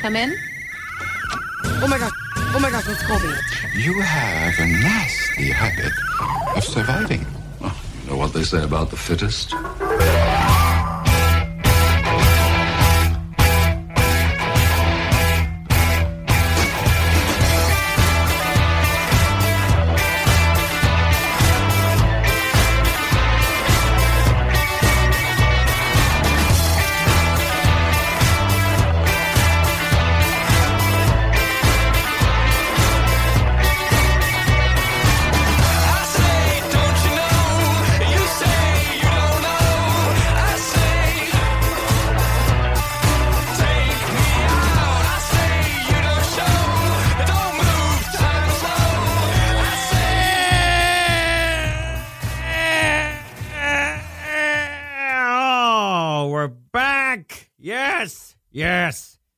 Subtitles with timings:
[0.00, 0.36] Come in.
[1.64, 2.12] Oh my god.
[2.36, 3.32] Oh my god, it's Colby.
[3.74, 5.92] You have a nasty habit
[6.56, 7.26] of surviving.
[7.62, 9.54] Oh, you know what they say about the fittest?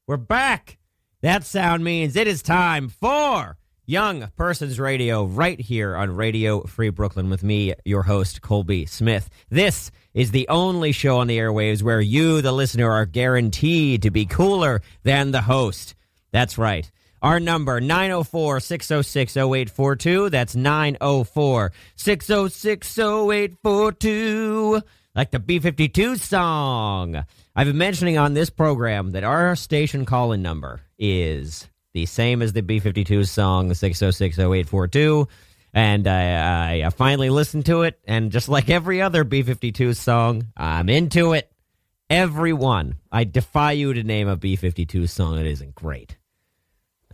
[0.07, 0.79] We're back.
[1.23, 6.91] That sound means it is time for Young Persons Radio right here on Radio Free
[6.91, 9.29] Brooklyn with me, your host, Colby Smith.
[9.51, 14.11] This is the only show on the airwaves where you, the listener, are guaranteed to
[14.13, 15.97] be cooler than the host.
[16.31, 16.89] That's right.
[17.23, 20.31] Our number 904 606 0842.
[20.31, 24.83] That's 904 606 0842.
[25.17, 27.25] Like the B 52 song.
[27.57, 32.43] I've been mentioning on this program that our station call in number is the same
[32.43, 35.27] as the B 52 song, 606 0842.
[35.73, 37.99] And I, I, I finally listened to it.
[38.05, 41.51] And just like every other B 52 song, I'm into it.
[42.11, 42.97] Everyone.
[43.11, 46.19] I defy you to name a B 52 song that isn't great.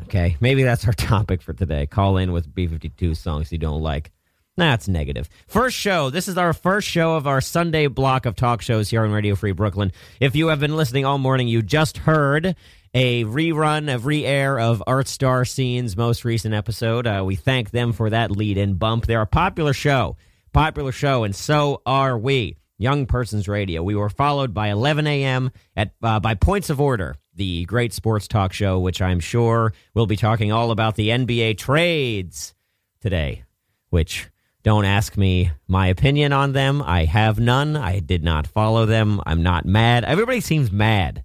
[0.02, 1.86] Okay, maybe that's our topic for today.
[1.86, 4.10] Call in with B 52 songs you don't like.
[4.56, 5.30] That's negative.
[5.46, 6.10] First show.
[6.10, 9.34] This is our first show of our Sunday block of talk shows here on Radio
[9.34, 9.92] Free Brooklyn.
[10.20, 12.54] If you have been listening all morning, you just heard
[12.92, 17.06] a rerun of re-air of Art Star Scene's most recent episode.
[17.06, 19.06] Uh, we thank them for that lead-in bump.
[19.06, 20.18] They're a popular show,
[20.52, 22.56] popular show, and so are we.
[22.76, 23.80] Young Persons Radio.
[23.82, 25.52] We were followed by 11 a.m.
[25.76, 30.06] at uh, by Points of Order, the great sports talk show, which I'm sure will
[30.06, 32.54] be talking all about the NBA trades
[33.00, 33.44] today.
[33.90, 34.31] Which
[34.62, 36.82] don't ask me my opinion on them.
[36.82, 37.76] I have none.
[37.76, 39.20] I did not follow them.
[39.26, 40.04] I'm not mad.
[40.04, 41.24] Everybody seems mad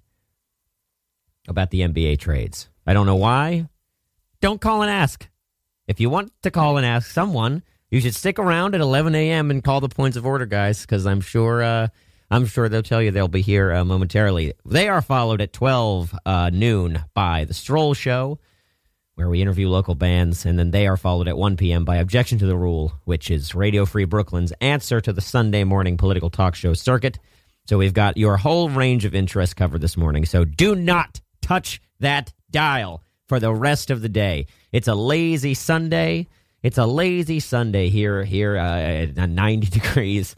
[1.46, 2.68] about the NBA trades.
[2.86, 3.68] I don't know why.
[4.40, 5.28] Don't call and ask.
[5.86, 9.50] If you want to call and ask someone, you should stick around at 11 a.m.
[9.50, 11.88] and call the points of order guys, because I'm sure uh,
[12.30, 14.52] I'm sure they'll tell you they'll be here uh, momentarily.
[14.66, 18.38] They are followed at 12 uh, noon by the Stroll Show,
[19.18, 21.84] where we interview local bands, and then they are followed at 1 p.m.
[21.84, 25.96] by Objection to the Rule, which is Radio Free Brooklyn's answer to the Sunday morning
[25.96, 27.18] political talk show circuit.
[27.64, 30.24] So we've got your whole range of interests covered this morning.
[30.24, 34.46] So do not touch that dial for the rest of the day.
[34.70, 36.28] It's a lazy Sunday.
[36.62, 40.36] It's a lazy Sunday here here uh, at 90 degrees.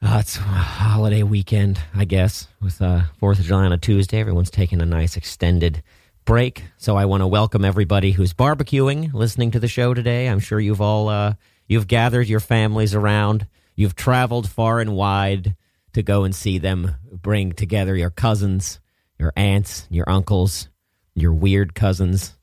[0.00, 4.20] Uh, it's a holiday weekend, I guess, with uh, 4th of July on a Tuesday.
[4.20, 5.82] Everyone's taking a nice extended
[6.24, 6.64] break.
[6.76, 10.28] So I want to welcome everybody who's barbecuing, listening to the show today.
[10.28, 11.34] I'm sure you've all uh,
[11.66, 13.46] you've gathered your families around.
[13.74, 15.56] You've traveled far and wide
[15.94, 16.96] to go and see them.
[17.10, 18.80] Bring together your cousins,
[19.18, 20.68] your aunts, your uncles,
[21.14, 22.36] your weird cousins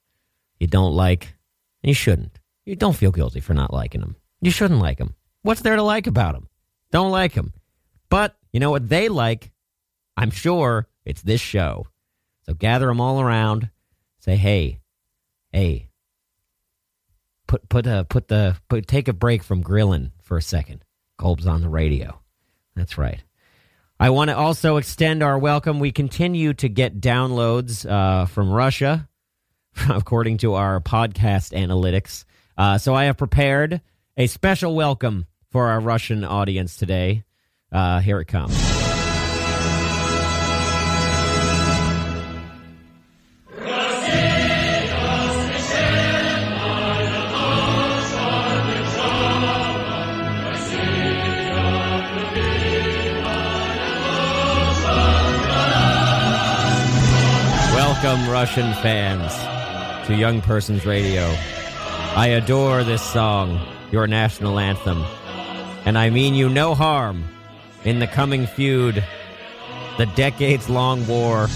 [0.60, 1.36] you don't like.
[1.82, 2.38] You shouldn't.
[2.66, 4.18] You don't feel guilty for not liking them.
[4.42, 5.16] You shouldn't like them.
[5.42, 6.50] What's there to like about them?
[6.92, 7.54] Don't like them.
[8.10, 9.52] But you know what they like?
[10.18, 11.88] I'm sure it's this show.
[12.50, 13.70] So gather them all around.
[14.22, 14.80] Say, hey,
[15.52, 15.92] hey,
[17.46, 20.84] put put uh, put the put take a break from grilling for a second.
[21.20, 22.20] Kolb's on the radio.
[22.76, 23.24] That's right.
[24.00, 25.80] I want to also extend our welcome.
[25.80, 29.08] We continue to get downloads uh, from Russia,
[29.88, 32.26] according to our podcast analytics.
[32.58, 33.80] Uh, so I have prepared
[34.18, 37.26] a special welcome for our Russian audience today.
[37.72, 38.79] Uh, here it comes.
[58.10, 61.26] Welcome, Russian fans, to Young Persons Radio.
[62.16, 65.06] I adore this song, your national anthem,
[65.86, 67.24] and I mean you no harm
[67.84, 69.04] in the coming feud,
[70.00, 71.46] the decades long war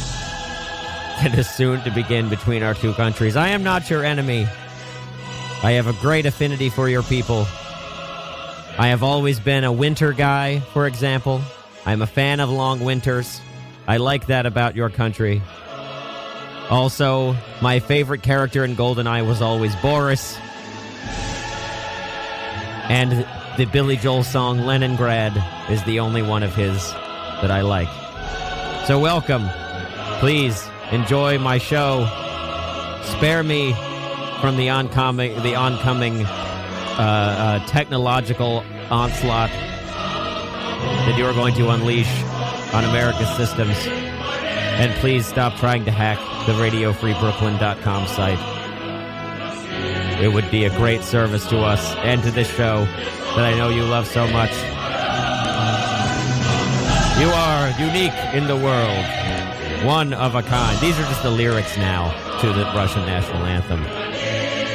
[1.23, 3.35] that is soon to begin between our two countries.
[3.35, 4.45] I am not your enemy.
[5.63, 7.47] I have a great affinity for your people.
[8.77, 11.41] I have always been a winter guy, for example.
[11.83, 13.41] I'm a fan of long winters.
[13.87, 15.41] I like that about your country.
[16.69, 20.37] Also, my favorite character in GoldenEye was always Boris.
[22.89, 23.25] And
[23.57, 25.33] the Billy Joel song Leningrad
[25.69, 26.91] is the only one of his
[27.41, 27.89] that I like.
[28.87, 29.47] So, welcome.
[30.19, 32.05] Please enjoy my show.
[33.03, 33.73] Spare me
[34.41, 42.23] from the oncoming, the oncoming uh, uh, technological onslaught that you are going to unleash
[42.73, 44.02] on America's systems.
[44.83, 48.37] And please stop trying to hack the RadioFreeBrooklyn.com site.
[50.21, 53.69] It would be a great service to us and to this show that I know
[53.69, 54.51] you love so much.
[57.17, 60.77] You are unique in the world, one of a kind.
[60.81, 63.81] These are just the lyrics now to the Russian national anthem.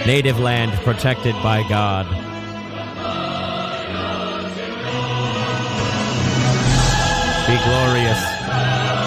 [0.07, 2.07] Native land protected by God.
[7.47, 8.38] Be glorious,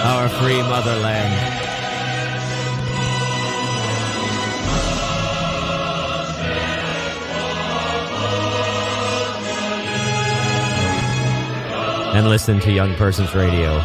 [0.03, 1.33] our free motherland.
[12.15, 13.77] And listen to Young Persons Radio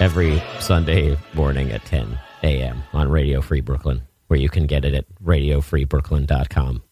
[0.00, 2.82] every Sunday morning at 10 a.m.
[2.92, 6.82] on Radio Free Brooklyn, where you can get it at radiofreebrooklyn.com.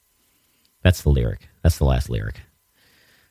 [0.82, 1.48] That's the lyric.
[1.62, 2.40] That's the last lyric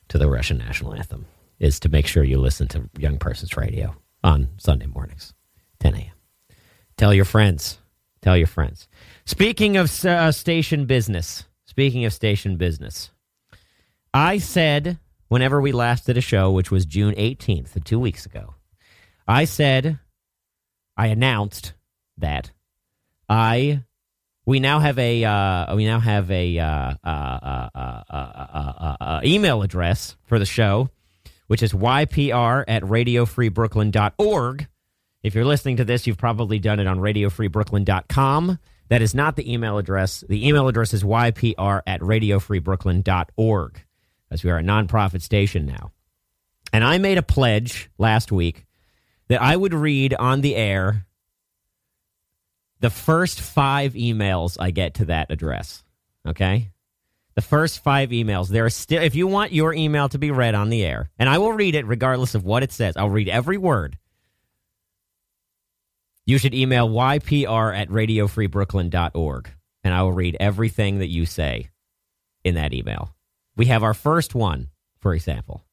[0.08, 1.26] to the Russian national anthem
[1.58, 5.34] is to make sure you listen to Young Persons Radio on Sunday mornings,
[5.80, 6.12] 10 a.m.
[6.96, 7.78] Tell your friends.
[8.20, 8.88] Tell your friends.
[9.24, 13.10] Speaking of uh, station business, speaking of station business,
[14.14, 14.98] I said
[15.28, 18.54] whenever we last did a show, which was June 18th, two weeks ago,
[19.26, 19.98] I said,
[20.96, 21.72] I announced
[22.18, 22.52] that
[23.28, 23.84] I
[24.44, 30.44] we now have a uh, we now have a uh, uh, email address for the
[30.44, 30.90] show,
[31.52, 34.66] which is ypr at radiofreebrooklyn.org.
[35.22, 38.58] If you're listening to this, you've probably done it on radiofreebrooklyn.com.
[38.88, 40.24] That is not the email address.
[40.26, 43.84] The email address is ypr at radiofreebrooklyn.org,
[44.30, 45.92] as we are a nonprofit station now.
[46.72, 48.64] And I made a pledge last week
[49.28, 51.04] that I would read on the air
[52.80, 55.84] the first five emails I get to that address.
[56.26, 56.70] Okay?
[57.34, 58.48] The first five emails.
[58.48, 61.28] There are still, if you want your email to be read on the air, and
[61.28, 63.98] I will read it regardless of what it says, I'll read every word.
[66.26, 69.50] You should email ypr at radiofreebrooklyn.org,
[69.82, 71.70] and I will read everything that you say
[72.44, 73.14] in that email.
[73.56, 74.68] We have our first one,
[75.00, 75.64] for example,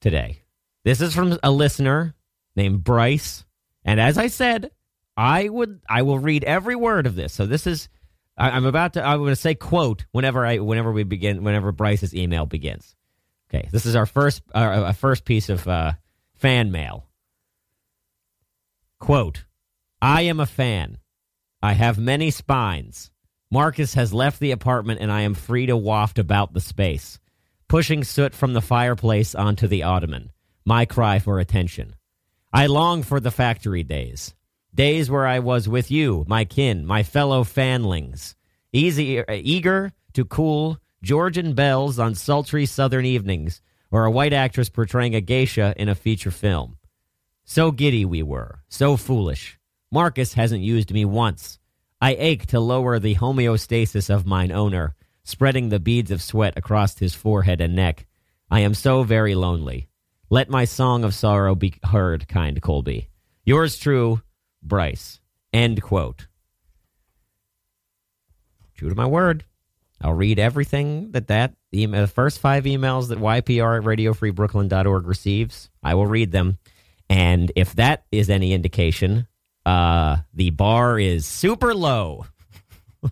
[0.00, 0.42] today.
[0.84, 2.14] This is from a listener
[2.56, 3.44] named Bryce.
[3.84, 4.70] And as I said,
[5.16, 7.32] I would I will read every word of this.
[7.32, 7.88] So this is
[8.36, 11.72] I, am about to I'm going to say quote whenever I whenever we begin whenever
[11.72, 12.96] Bryce's email begins.
[13.48, 15.92] Okay, this is our first uh, first piece of uh,
[16.34, 17.06] fan mail.
[18.98, 19.44] Quote:
[20.00, 20.98] I am a fan.
[21.62, 23.10] I have many spines.
[23.50, 27.20] Marcus has left the apartment and I am free to waft about the space,
[27.68, 30.32] pushing soot from the fireplace onto the ottoman.
[30.64, 31.94] My cry for attention.
[32.52, 34.34] I long for the factory days.
[34.74, 38.34] Days where I was with you, my kin, my fellow fanlings,
[38.72, 43.60] easy, uh, eager to cool Georgian bells on sultry southern evenings,
[43.92, 46.76] or a white actress portraying a geisha in a feature film.
[47.44, 49.60] So giddy we were, so foolish.
[49.92, 51.60] Marcus hasn't used me once.
[52.00, 56.98] I ache to lower the homeostasis of mine owner, spreading the beads of sweat across
[56.98, 58.06] his forehead and neck.
[58.50, 59.86] I am so very lonely.
[60.30, 63.08] Let my song of sorrow be heard, kind Colby.
[63.44, 64.20] Yours true,
[64.64, 65.20] Bryce.
[65.52, 66.26] End quote.
[68.74, 69.44] True to my word.
[70.00, 75.70] I'll read everything that that email, the first five emails that YPR at radiofreebrooklyn.org receives.
[75.82, 76.58] I will read them.
[77.08, 79.26] And if that is any indication,
[79.64, 82.26] uh, the bar is super low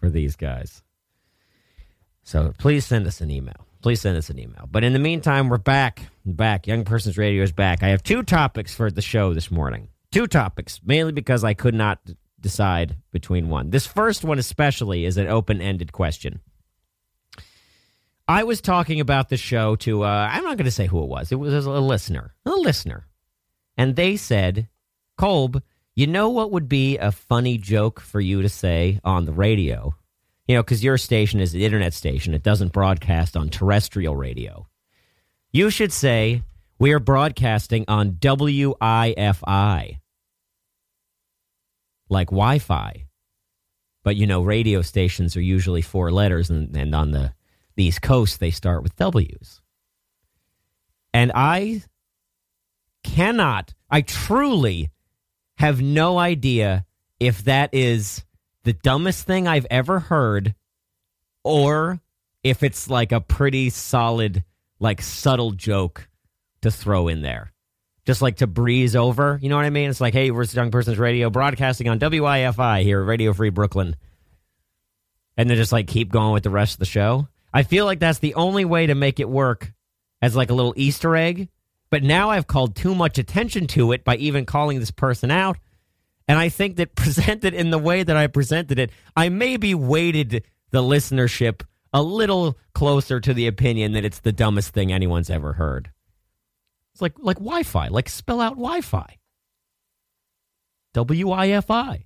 [0.00, 0.82] for these guys.
[2.22, 3.65] So please send us an email.
[3.86, 4.68] Please send us an email.
[4.68, 6.02] But in the meantime, we're back.
[6.24, 6.66] Back.
[6.66, 7.84] Young Persons Radio is back.
[7.84, 9.90] I have two topics for the show this morning.
[10.10, 12.00] Two topics, mainly because I could not
[12.40, 13.70] decide between one.
[13.70, 16.40] This first one, especially, is an open ended question.
[18.26, 21.08] I was talking about the show to, uh, I'm not going to say who it
[21.08, 21.30] was.
[21.30, 23.06] It was a listener, a listener.
[23.76, 24.66] And they said,
[25.16, 25.62] Kolb,
[25.94, 29.94] you know what would be a funny joke for you to say on the radio?
[30.46, 34.66] You know, because your station is an internet station, it doesn't broadcast on terrestrial radio.
[35.52, 36.42] You should say,
[36.78, 39.98] we are broadcasting on WIFI,
[42.08, 43.06] like Wi Fi.
[44.04, 47.32] But, you know, radio stations are usually four letters, and, and on the,
[47.74, 49.60] the East Coast, they start with W's.
[51.12, 51.82] And I
[53.02, 54.90] cannot, I truly
[55.58, 56.84] have no idea
[57.18, 58.24] if that is
[58.66, 60.56] the dumbest thing I've ever heard
[61.44, 62.00] or
[62.42, 64.42] if it's like a pretty solid,
[64.80, 66.08] like subtle joke
[66.62, 67.52] to throw in there.
[68.06, 69.38] Just like to breeze over.
[69.40, 69.88] You know what I mean?
[69.88, 73.94] It's like, hey, we're Young Person's Radio, broadcasting on WIFI here Radio Free Brooklyn.
[75.36, 77.28] And then just like keep going with the rest of the show.
[77.54, 79.72] I feel like that's the only way to make it work
[80.20, 81.48] as like a little Easter egg.
[81.88, 85.56] But now I've called too much attention to it by even calling this person out.
[86.28, 90.44] And I think that presented in the way that I presented it, I maybe weighted
[90.70, 95.54] the listenership a little closer to the opinion that it's the dumbest thing anyone's ever
[95.54, 95.90] heard.
[96.92, 99.18] It's like like Wi-Fi, like spell out Wi-Fi.
[100.94, 102.04] WIFI.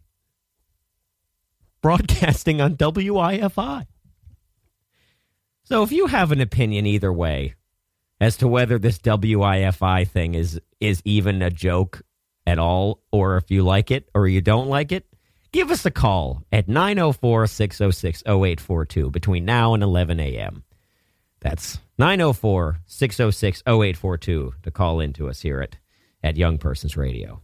[1.81, 3.87] Broadcasting on WIFI.
[5.65, 7.55] So if you have an opinion either way
[8.21, 12.03] as to whether this WIFI thing is is even a joke
[12.51, 15.07] at all or if you like it or you don't like it,
[15.53, 20.65] give us a call at 904 606 0842 between now and 11 a.m.
[21.41, 25.77] That's 904 606 0842 to call in to us here at,
[26.25, 27.41] at Young Persons Radio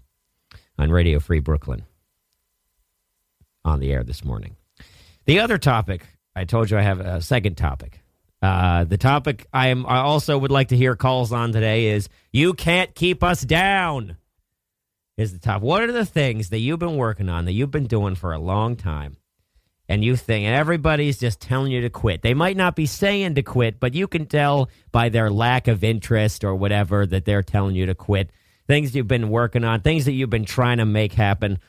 [0.76, 1.84] on Radio Free Brooklyn
[3.64, 4.56] on the air this morning.
[5.26, 8.00] The other topic, I told you I have a second topic.
[8.42, 12.08] Uh, the topic I am I also would like to hear calls on today is
[12.32, 14.16] you can't keep us down
[15.16, 15.62] is the top.
[15.62, 18.38] What are the things that you've been working on that you've been doing for a
[18.38, 19.16] long time?
[19.88, 22.23] And you think, and everybody's just telling you to quit.
[22.23, 25.85] They might not be saying to quit, but you can tell by their lack of
[25.85, 28.30] interest or whatever that they're telling you to quit.
[28.66, 31.61] Things you've been working on, things that you've been trying to make happen.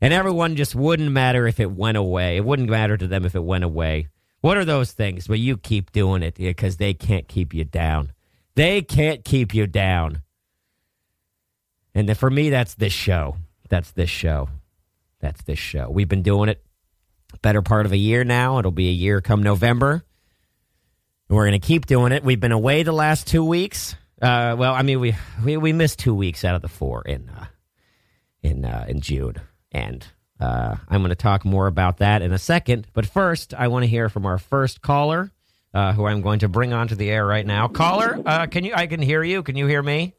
[0.00, 2.36] And everyone just wouldn't matter if it went away.
[2.36, 4.08] It wouldn't matter to them if it went away.
[4.42, 5.26] What are those things?
[5.26, 8.12] But you keep doing it because they can't keep you down.
[8.54, 10.22] They can't keep you down.
[11.96, 13.36] And for me, that's this show.
[13.70, 14.50] That's this show.
[15.20, 15.88] That's this show.
[15.88, 16.62] We've been doing it
[17.40, 18.58] better part of a year now.
[18.58, 20.04] It'll be a year come November.
[21.30, 22.22] We're going to keep doing it.
[22.22, 23.96] We've been away the last two weeks.
[24.20, 27.30] Uh, well, I mean, we, we we missed two weeks out of the four in
[27.30, 27.46] uh,
[28.42, 29.36] in uh, in June,
[29.72, 30.06] and
[30.38, 32.88] uh, I'm going to talk more about that in a second.
[32.92, 35.32] But first, I want to hear from our first caller,
[35.72, 37.68] uh, who I'm going to bring onto the air right now.
[37.68, 38.74] Caller, uh, can you?
[38.74, 39.42] I can hear you.
[39.42, 40.14] Can you hear me?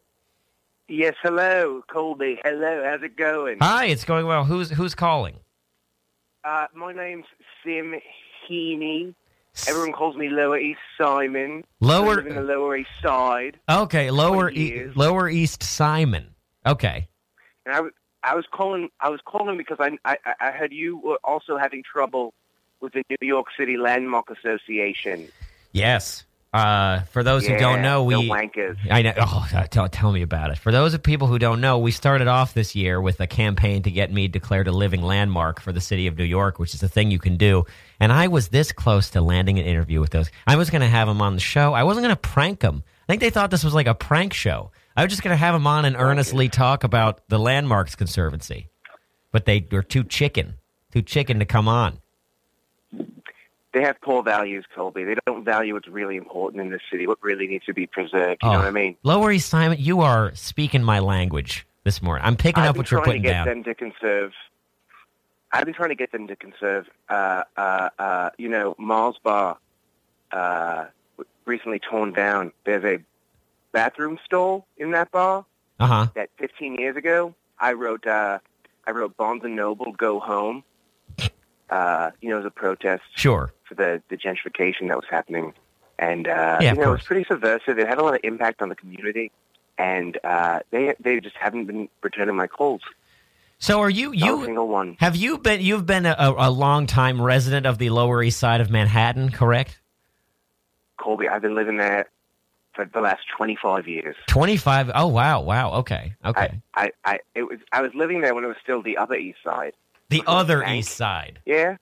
[0.87, 2.39] Yes, hello, Colby.
[2.43, 3.57] Hello, how's it going?
[3.59, 4.45] Hi, it's going well.
[4.45, 5.35] Who's who's calling?
[6.45, 7.25] Uh, my name's
[7.63, 7.95] Sim
[8.49, 9.13] Heaney.
[9.67, 11.65] Everyone calls me Lower East Simon.
[11.81, 13.59] Lower- in the Lower East Side.
[13.69, 16.35] Okay, lower e- lower East Simon.
[16.65, 17.07] Okay.
[17.65, 17.91] And I, was-
[18.23, 18.89] I was calling.
[19.01, 22.33] I was calling because I, I, I heard you were also having trouble
[22.79, 25.27] with the New York City Landmark Association.
[25.73, 26.23] Yes.
[26.53, 28.15] Uh, for those who don't know, we.
[28.89, 29.13] I know.
[29.17, 30.57] Oh, uh, tell, tell me about it.
[30.57, 33.83] For those of people who don't know, we started off this year with a campaign
[33.83, 36.81] to get me declared a living landmark for the city of New York, which is
[36.81, 37.65] a thing you can do.
[37.99, 40.31] And I was this close to landing an interview with those.
[40.47, 41.73] I was going to have them on the show.
[41.73, 42.83] I wasn't going to prank them.
[43.03, 44.71] I think they thought this was like a prank show.
[44.95, 48.69] I was just going to have them on and earnestly talk about the Landmarks Conservancy.
[49.31, 50.55] But they were too chicken,
[50.91, 51.99] too chicken to come on.
[53.77, 55.03] They have poor values, Colby.
[55.03, 57.05] They don't value what's really important in this city.
[57.05, 58.41] What really needs to be preserved.
[58.41, 58.97] You know Oh, what I mean?
[59.03, 62.25] Lower East Simon, you are speaking my language this morning.
[62.25, 63.45] I'm picking I've up what you're trying putting to get down.
[63.45, 64.31] them to conserve.
[65.51, 66.89] I've been trying to get them to conserve.
[67.07, 69.59] Uh, uh, uh, you know, Mars Bar
[70.31, 70.85] uh,
[71.45, 72.53] recently torn down.
[72.65, 72.97] There's a
[73.73, 75.45] bathroom stall in that bar
[75.79, 76.07] Uh huh.
[76.15, 78.07] that 15 years ago I wrote.
[78.07, 78.39] Uh,
[78.87, 80.63] I wrote Barnes and Noble Go Home.
[81.69, 83.53] Uh, you know, as a protest Sure.
[83.67, 85.53] For the, the gentrification that was happening,
[85.99, 87.77] and uh, Yeah, you know, it was pretty subversive.
[87.79, 89.31] It had a lot of impact on the community,
[89.77, 92.81] and uh, they they just haven't been returning my calls.
[93.59, 94.95] So are you Not a you single one.
[94.99, 98.61] have you been you've been a, a long time resident of the Lower East Side
[98.61, 99.79] of Manhattan, correct?
[100.97, 102.07] Colby, I've been living there
[102.73, 104.15] for the last 25 years.
[104.27, 104.91] Twenty five.
[104.93, 105.73] Oh wow, wow.
[105.79, 106.61] Okay, okay.
[106.75, 109.15] I, I, I, it was, I was living there when it was still the Upper
[109.15, 109.73] East Side.
[110.09, 110.63] the before the other.
[110.65, 111.39] East Side.
[111.45, 111.77] Yeah,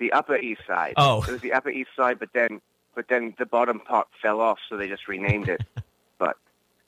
[0.00, 0.94] the Upper East Side.
[0.96, 1.22] Oh.
[1.22, 2.60] it was the Upper East Side, but then,
[2.96, 5.60] but then the bottom part fell off, so they just renamed it.
[6.18, 6.36] but,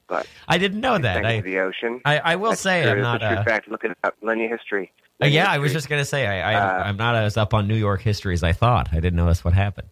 [0.08, 1.24] but I didn't know that.
[1.24, 2.00] I the ocean.
[2.04, 2.92] I, I will That's say true.
[2.92, 3.22] I'm not.
[3.22, 3.68] a true Uh, fact.
[3.68, 4.16] Look it up.
[4.22, 4.90] Learn your history.
[5.22, 7.54] uh, your yeah, I was just gonna say I, I Uh, I'm not as up
[7.54, 8.88] on New York history as I thought.
[8.92, 9.88] I didn't know that's what happened.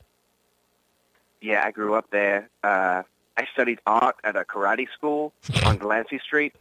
[1.40, 2.48] Yeah, I grew up there.
[2.64, 3.02] Uh,
[3.36, 5.32] I studied art at a karate school
[5.64, 6.54] on Delancey Street.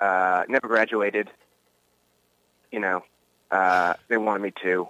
[0.00, 1.28] Uh, never graduated.
[2.70, 3.02] You know,
[3.50, 4.88] uh, they wanted me to.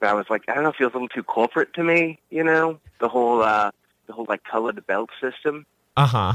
[0.00, 2.18] But I was like, I don't know, it feels a little too corporate to me,
[2.30, 2.78] you know?
[3.00, 3.70] The whole, uh,
[4.06, 5.64] the whole, like, colored belt system.
[5.96, 6.32] Uh huh.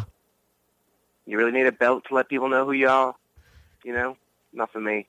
[1.27, 3.15] You really need a belt to let people know who you are.
[3.83, 4.17] You know,
[4.53, 5.07] not for me.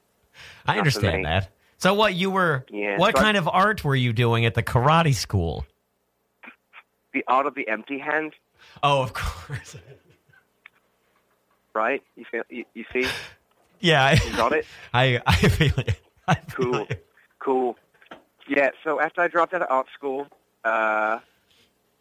[0.66, 1.50] I Not understand that.
[1.78, 2.64] So what you were?
[2.71, 5.64] Yeah, what so I- kind of art were you doing at the karate school?
[7.12, 8.35] The art of the empty hand,
[8.82, 9.76] Oh, of course.
[11.75, 12.02] right?
[12.16, 12.42] You feel?
[12.49, 13.06] You, you see?
[13.80, 14.66] yeah, You I, got it.
[14.94, 16.00] I, I feel it.
[16.28, 16.87] I feel Cool.
[16.88, 17.06] it.
[17.38, 17.76] Cool.
[18.49, 18.70] Yeah.
[18.84, 20.26] So after I dropped out of art school,
[20.64, 21.20] uh,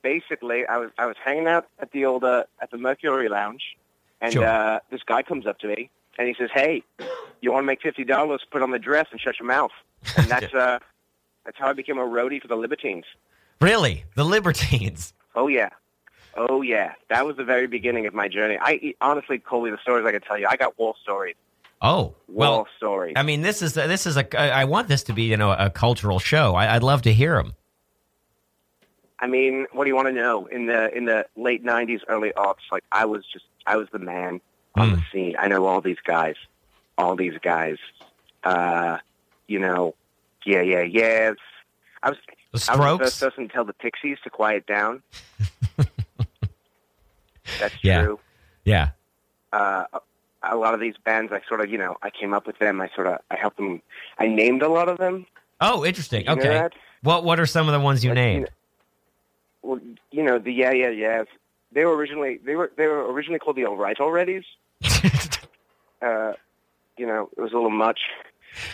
[0.01, 3.63] basically I was I was hanging out at the old uh, at the Mercury Lounge,
[4.19, 4.45] and Sure.
[4.45, 6.83] uh, this guy comes up to me and he says, "Hey,
[7.41, 8.41] you want to make fifty dollars?
[8.49, 9.71] Put on the dress and shut your mouth."
[10.17, 10.79] And that's uh,
[11.45, 13.05] that's how I became a roadie for the Libertines.
[13.59, 15.13] Really, the Libertines.
[15.33, 15.69] Oh yeah.
[16.35, 18.57] Oh yeah, that was the very beginning of my journey.
[18.61, 21.35] I honestly, Colby, the stories I could tell you, I got war stories.
[21.81, 23.13] Oh, well, stories.
[23.15, 24.39] I mean, this is this is a.
[24.39, 26.53] I want this to be you know a cultural show.
[26.55, 27.53] I, I'd love to hear them.
[29.19, 30.45] I mean, what do you want to know?
[30.47, 33.99] In the in the late '90s, early aughts, like I was just I was the
[33.99, 34.41] man
[34.75, 35.11] on the Mm.
[35.11, 35.35] scene.
[35.39, 36.35] I know all these guys,
[36.97, 37.77] all these guys.
[38.43, 38.97] Uh,
[39.47, 39.95] you know,
[40.45, 41.35] yeah, yeah, yes.
[42.03, 42.17] I was
[42.53, 43.35] The I was Strokes.
[43.35, 45.01] to tell the Pixies to quiet down.
[47.59, 48.03] That's Yeah.
[48.03, 48.19] true.
[48.65, 48.89] Yeah.
[49.51, 49.83] Uh,
[50.43, 52.81] a lot of these bands, I sort of, you know, I came up with them.
[52.81, 53.81] I sort of, I helped them.
[54.17, 55.25] I named a lot of them.
[55.59, 56.25] Oh, interesting.
[56.25, 56.67] You Okay.
[57.03, 58.43] What What are some of the ones you Like, you named?
[58.45, 58.49] know-
[59.63, 59.79] well,
[60.11, 61.27] you know, the yeah, yeah, yes.
[61.71, 64.43] They were originally they were they were originally called the All Right Alreadys.
[66.01, 66.33] Uh,
[66.97, 67.99] you know, it was a little much.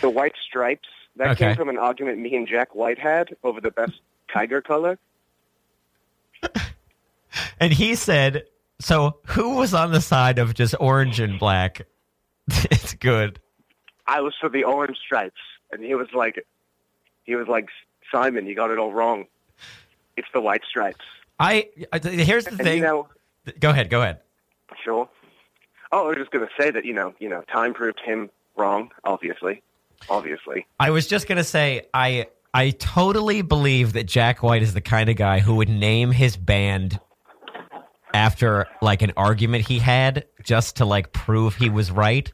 [0.00, 1.48] The White Stripes that Okay.
[1.48, 4.00] came from an argument me and Jack White had over the best
[4.32, 4.98] tiger color.
[7.60, 8.44] and he said,
[8.80, 11.86] "So who was on the side of just orange and black?"
[12.48, 13.40] it's good.
[14.06, 16.44] I was for the Orange Stripes, and he was like,
[17.24, 17.68] he was like
[18.10, 19.26] Simon, you got it all wrong.
[20.16, 21.04] It's the White Stripes.
[21.38, 21.68] I
[22.02, 22.78] here's the And thing.
[22.78, 23.08] you know,
[23.60, 23.90] go ahead.
[23.90, 24.20] Go ahead.
[24.82, 25.08] Sure.
[25.92, 28.30] Oh, I was just going to say that you know, you know, time proved him
[28.56, 28.90] wrong.
[29.04, 29.62] Obviously,
[30.10, 30.66] obviously.
[30.80, 35.08] I was just gonna say I I totally believe that Jack White is the kind
[35.10, 36.98] of guy who would name his band
[38.18, 42.32] after like an argument he had just to like prove he was right.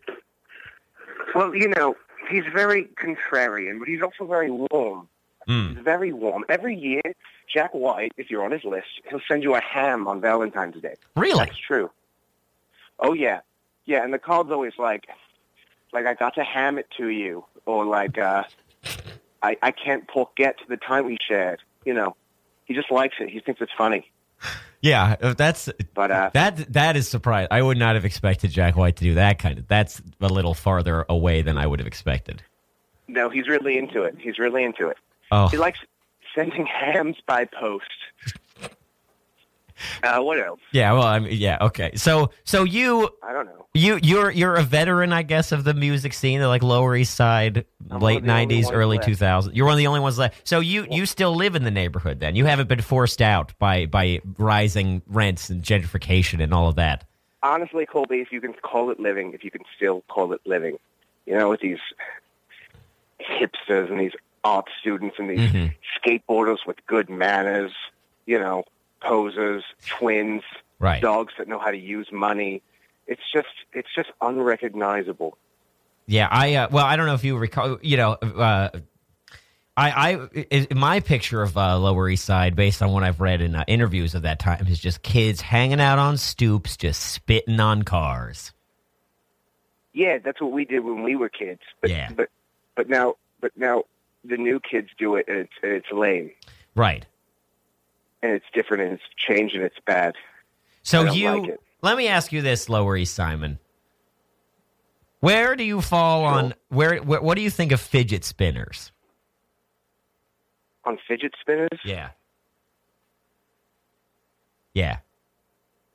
[1.35, 1.95] Well, you know,
[2.31, 5.09] he's very contrarian, but he's also very warm.
[5.47, 5.75] Mm.
[5.75, 6.45] He's very warm.
[6.49, 7.03] Every year,
[7.53, 10.95] Jack White, if you're on his list, he'll send you a ham on Valentine's Day.
[11.17, 11.45] Really?
[11.45, 11.91] That's true.
[12.99, 13.41] Oh yeah,
[13.85, 15.09] yeah, and the card's always like,
[15.93, 18.45] like I got to ham it to you, or like, uh,
[19.43, 21.61] I I can't forget to the time we shared.
[21.85, 22.17] You know,
[22.65, 23.29] he just likes it.
[23.29, 24.11] He thinks it's funny.
[24.85, 27.49] Yeah, uh, that's But uh, that that is surprising.
[27.51, 29.67] I would not have expected Jack White to do that kind of.
[29.67, 32.43] That's a little farther away than I would have expected.
[33.09, 34.15] no, he's really into it.
[34.19, 34.99] He's really into it.
[35.31, 35.79] Oh, He likes
[36.35, 37.89] sending hams by post.
[40.03, 40.61] Uh, what else?
[40.73, 40.93] yeah.
[40.93, 41.59] Well, I mean, yeah.
[41.61, 41.93] Okay.
[41.97, 43.67] So, so you, I don't know.
[43.75, 47.15] you, you're you're a veteran, I guess, of the music scene, the like Lower East
[47.15, 49.51] Side, I'm late of the only '90s, early 2000s.
[49.55, 50.47] You're one of the only ones left.
[50.47, 52.37] So you you still live in the neighborhood then?
[52.37, 57.05] You haven't been forced out by by rising rents and gentrification and all of that.
[57.43, 60.79] Honestly, Colby, if you can call it living, if you can still call it living,
[61.27, 61.79] you know, with these
[63.21, 64.13] hipsters and these
[64.45, 65.75] art students and these Mhm.
[66.05, 67.73] skateboarders with good manners,
[68.27, 68.65] you know,
[69.05, 70.43] posers, twins,
[70.81, 71.01] Right.
[71.01, 72.61] dogs that know how to use money.
[73.07, 75.39] It's just, it's just unrecognizable.
[76.07, 77.79] Yeah, I uh, well, I don't know if you recall.
[77.81, 78.69] You know, uh,
[79.77, 83.41] I, I, i- my picture of uh, Lower East Side, based on what I've read
[83.41, 87.59] in uh, interviews of that time, is just kids hanging out on stoops, just spitting
[87.61, 88.53] on cars.
[89.93, 91.61] Yeah, that's what we did when we were kids.
[91.81, 92.11] But, Yeah.
[92.15, 92.29] but,
[92.77, 93.85] but now, but now
[94.25, 96.31] the new kids do it, and it's, and it's lame,
[96.75, 97.07] Right.
[98.25, 100.15] And it's different, and it's changed, and it's bad.
[100.83, 103.59] So you, like let me ask you this, Lower East Simon.
[105.21, 107.21] Where do you fall on where, where?
[107.21, 108.93] What do you think of fidget spinners?
[110.85, 112.11] On fidget spinners, Yeah.
[114.75, 114.99] Yeah.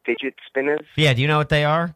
[0.06, 0.86] fidget spinners.
[0.96, 1.14] Yeah.
[1.14, 1.94] Do you know what they are?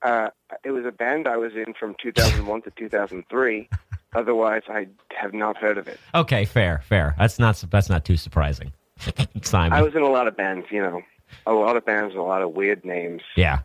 [0.00, 0.28] Uh,
[0.62, 3.68] it was a band I was in from 2001 to 2003.
[4.14, 5.98] Otherwise, I have not heard of it.
[6.14, 7.14] Okay, fair, fair.
[7.18, 8.72] That's not that's not too surprising,
[9.42, 9.72] Simon.
[9.78, 11.02] I was in a lot of bands, you know,
[11.46, 13.22] a lot of bands with a lot of weird names.
[13.36, 13.60] yeah.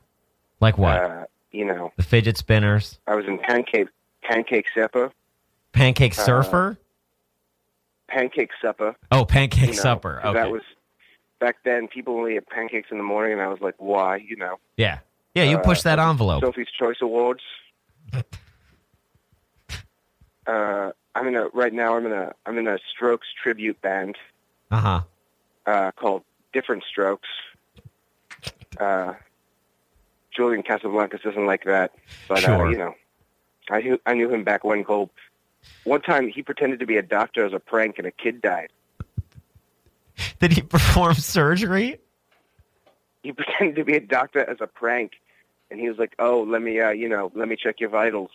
[0.62, 0.98] Like what?
[0.98, 3.88] Uh, you know, the fidget spinners, I was in Pancake
[4.24, 5.12] Pancake Supper,
[5.72, 6.78] pancake Uh, surfer.
[8.08, 8.96] Pancake Supper.
[9.12, 10.20] oh, pancake you know, supper.
[10.26, 10.34] Okay.
[10.34, 10.64] That was
[11.40, 11.88] back then.
[11.88, 14.18] People only had pancakes in the morning, and I was like, why?
[14.18, 15.00] You know, yeah,
[15.36, 15.44] yeah.
[15.44, 16.42] You uh, push that envelope.
[16.44, 17.42] Sophie's Choice Awards.
[20.50, 21.96] uh, I'm in a right now.
[21.96, 24.16] I'm in a I'm in a Strokes tribute band
[24.72, 25.02] Uh huh.
[25.66, 27.30] uh, called Different Strokes.
[28.80, 29.14] uh,
[30.36, 31.92] Julian Casablancas doesn't like that.
[32.30, 32.68] But, Sure.
[32.68, 32.94] uh, you know,
[33.70, 35.10] I knew, I knew him back when Cole.
[35.84, 38.70] One time he pretended to be a doctor as a prank and a kid died.
[40.40, 42.00] Did he perform surgery?
[43.24, 45.14] He pretended to be a doctor as a prank.
[45.72, 48.32] And he was like, oh, let me, uh, you know, let me check your vitals.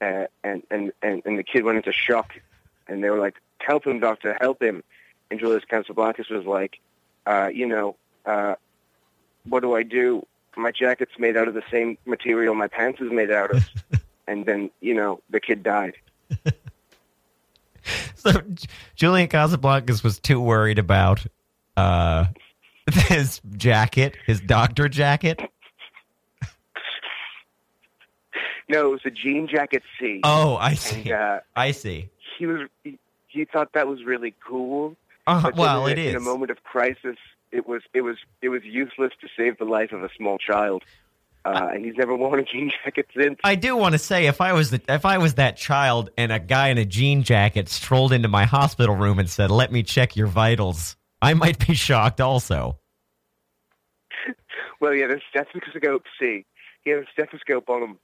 [0.00, 2.40] Uh, and, and, and, and the kid went into shock.
[2.88, 4.82] And they were like, help him, doctor, help him.
[5.30, 6.80] And Julius Casablancas was like,
[7.26, 8.56] uh, you know, uh,
[9.44, 10.26] what do I do?
[10.56, 13.68] My jacket's made out of the same material my pants is made out of.
[14.26, 15.94] and then, you know, the kid died.
[18.14, 18.32] So
[18.96, 21.24] Julian Casablancas was too worried about
[21.76, 22.26] uh,
[22.92, 25.40] his jacket, his doctor jacket.
[28.70, 30.20] No, it was a jean jacket C.
[30.22, 31.12] Oh, I and see.
[31.12, 32.08] uh, I see.
[32.38, 34.96] he was he, he thought that was really cool.
[35.26, 36.10] Uh, well, in it a.
[36.10, 37.16] In a moment of crisis,
[37.50, 40.84] it was it was it was useless to save the life of a small child,
[41.44, 43.40] uh, and he's never worn a jean jacket since.
[43.42, 46.30] I do want to say if I was the, if I was that child and
[46.30, 49.82] a guy in a jean jacket strolled into my hospital room and said, "Let me
[49.82, 52.78] check your vitals," I might be shocked also.
[54.80, 56.04] Well, yeah, that's because of the stethoscope.
[56.20, 56.46] See,
[56.84, 57.98] he had a stethoscope on him.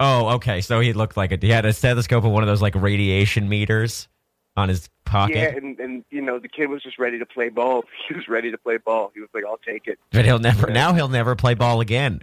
[0.00, 0.62] Oh, okay.
[0.62, 3.48] So he looked like a he had a stethoscope and one of those like radiation
[3.48, 4.08] meters
[4.56, 5.36] on his pocket.
[5.36, 7.84] Yeah, and and you know the kid was just ready to play ball.
[8.08, 9.12] He was ready to play ball.
[9.14, 10.74] He was like, "I'll take it." But he'll never Yeah.
[10.74, 12.22] now he'll never play ball again.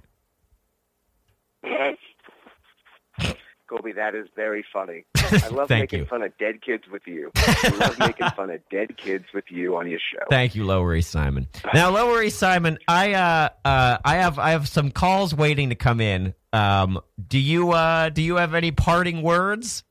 [3.68, 5.06] Colby, that is very funny.
[5.16, 6.06] I love making you.
[6.06, 7.32] fun of dead kids with you.
[7.36, 10.24] I love making fun of dead kids with you on your show.
[10.30, 11.48] Thank you, Lower East Simon.
[11.74, 15.76] Now, Lower East Simon, I uh, uh, I have I have some calls waiting to
[15.76, 16.34] come in.
[16.54, 19.84] Um, do you uh, do you have any parting words?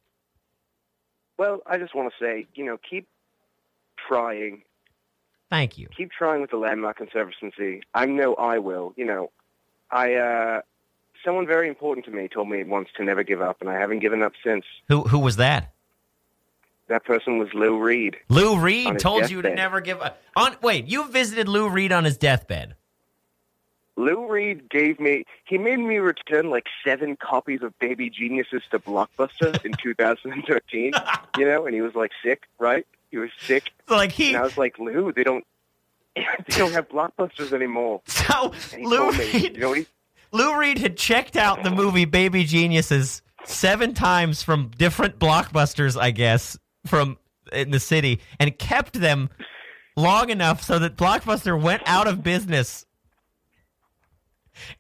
[1.39, 3.09] Well, I just want to say, you know, keep
[4.09, 4.63] trying.
[5.51, 5.89] Thank you.
[5.97, 7.83] Keep trying with the Landmark Conservancy.
[7.95, 8.95] I know I will.
[8.97, 9.31] You know,
[9.91, 10.61] I uh,
[11.27, 13.99] someone very important to me told me once to never give up, and I haven't
[13.99, 14.65] given up since.
[14.89, 15.75] Who who was that?
[16.89, 18.17] That person was Lou Reed.
[18.29, 20.23] Lou Reed told you to never give up.
[20.37, 22.77] On wait, you visited Lou Reed on his deathbed.
[23.97, 28.79] Lou Reed gave me, he made me return like seven copies of Baby Geniuses to
[28.79, 30.93] Blockbuster in 2013,
[31.39, 32.87] you know, and he was like sick, right?
[33.11, 33.73] He was sick.
[33.89, 35.47] Like he And I was like, Lou, they don't,
[36.15, 38.03] they don't have Blockbusters anymore.
[38.07, 39.87] so Lou me, Reed you know what he,
[40.33, 46.11] Lou Reed had checked out the movie Baby Geniuses seven times from different blockbusters, I
[46.11, 47.19] guess, from
[47.53, 49.31] in the city, and kept them
[49.97, 52.87] long enough so that Blockbuster went out of business.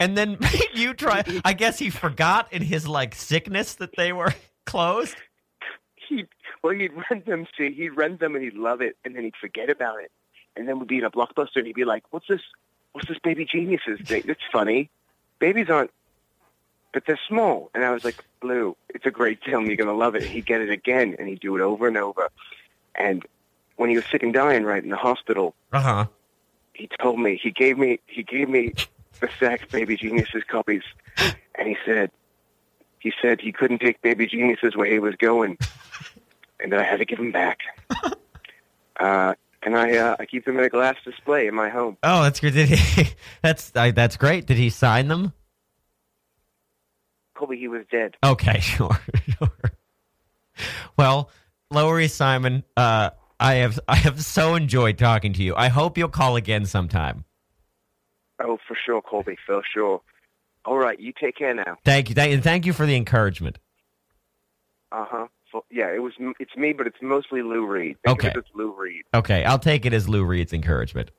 [0.00, 0.38] And then
[0.74, 1.22] you try.
[1.44, 4.34] I guess he forgot in his like sickness that they were
[4.66, 5.16] closed.
[6.08, 6.24] he,
[6.62, 9.36] well, he'd rent them, see, he'd rent them and he'd love it, and then he'd
[9.40, 10.10] forget about it.
[10.56, 12.40] And then we'd be in a Blockbuster and he'd be like, what's this,
[12.92, 14.22] what's this Baby Geniuses thing?
[14.26, 14.90] It's funny.
[15.38, 15.90] Babies aren't,
[16.92, 17.70] but they're small.
[17.74, 19.66] And I was like, Lou, it's a great film.
[19.66, 20.22] You're going to love it.
[20.22, 22.28] And he'd get it again, and he'd do it over and over.
[22.94, 23.24] And
[23.76, 26.06] when he was sick and dying, right, in the hospital, Uh huh.
[26.74, 28.72] he told me, he gave me, he gave me
[29.20, 30.82] the Saks Baby Geniuses copies.
[31.58, 32.10] And he said,
[32.98, 35.58] he said he couldn't take Baby Geniuses where he was going.
[36.60, 37.58] And that I had to give him back.
[38.98, 39.34] Uh,
[39.66, 41.98] and I, uh, I keep them in a glass display in my home.
[42.02, 42.52] Oh, that's good.
[42.54, 43.08] Did he,
[43.42, 44.46] that's uh, that's great.
[44.46, 45.32] Did he sign them?
[47.36, 48.14] Colby, he was dead.
[48.24, 48.98] Okay, sure,
[49.28, 49.52] sure.
[50.96, 51.30] Well,
[52.00, 55.54] East Simon, uh, I have I have so enjoyed talking to you.
[55.54, 57.24] I hope you'll call again sometime.
[58.40, 60.00] Oh, for sure, Colby, for sure.
[60.64, 61.76] All right, you take care now.
[61.84, 63.58] Thank you, thank, and thank you for the encouragement.
[64.92, 65.26] Uh huh.
[65.56, 66.12] So, yeah, it was.
[66.38, 67.96] It's me, but it's mostly Lou Reed.
[68.04, 68.28] Think Okay.
[68.28, 69.04] of it as Lou Reed.
[69.14, 71.10] Okay, I'll take it as Lou Reed's encouragement.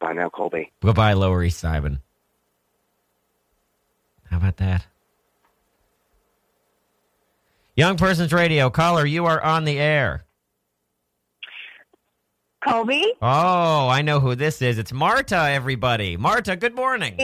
[0.00, 0.70] Bye now, Colby.
[0.82, 2.00] Goodbye, Lower East Simon.
[4.30, 4.86] How about that?
[7.74, 10.24] Young Persons Radio caller, you are on the air.
[12.68, 13.14] Colby?
[13.22, 14.78] Oh, I know who this is.
[14.78, 16.16] It's Marta, everybody.
[16.16, 17.18] Marta, good morning.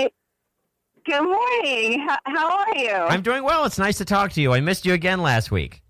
[1.07, 2.07] Good morning.
[2.09, 2.93] How, how are you?
[2.93, 3.65] I'm doing well.
[3.65, 4.53] It's nice to talk to you.
[4.55, 5.83] I missed you again last week.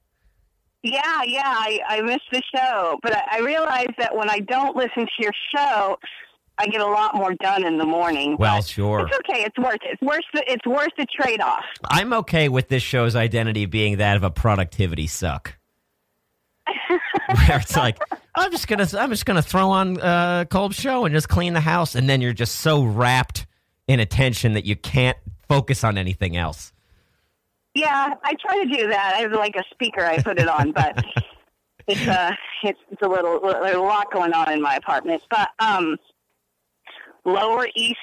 [0.83, 4.77] yeah, yeah, I, I missed the show, but I, I realize that when I don't
[4.77, 5.97] listen to your show,
[6.59, 8.37] I get a lot more done in the morning.
[8.39, 9.07] Well, sure.
[9.07, 9.45] It's okay.
[9.45, 9.93] It's worth it.
[9.93, 11.65] It's worth the, it's worth the trade off.
[11.89, 15.57] I'm okay with this show's identity being that of a productivity suck.
[16.89, 17.99] Where it's like,
[18.35, 21.61] I'm just gonna I'm just gonna throw on uh Kolb's show and just clean the
[21.61, 23.47] house, and then you're just so wrapped
[23.87, 25.19] in attention that you can't
[25.49, 26.73] focus on anything else.
[27.75, 29.15] Yeah, I try to do that.
[29.17, 31.05] I have like a speaker I put it on, but
[31.89, 32.31] it's uh
[32.63, 35.23] it's, it's a little there's a lot going on in my apartment.
[35.29, 35.97] But um
[37.25, 37.99] Lower East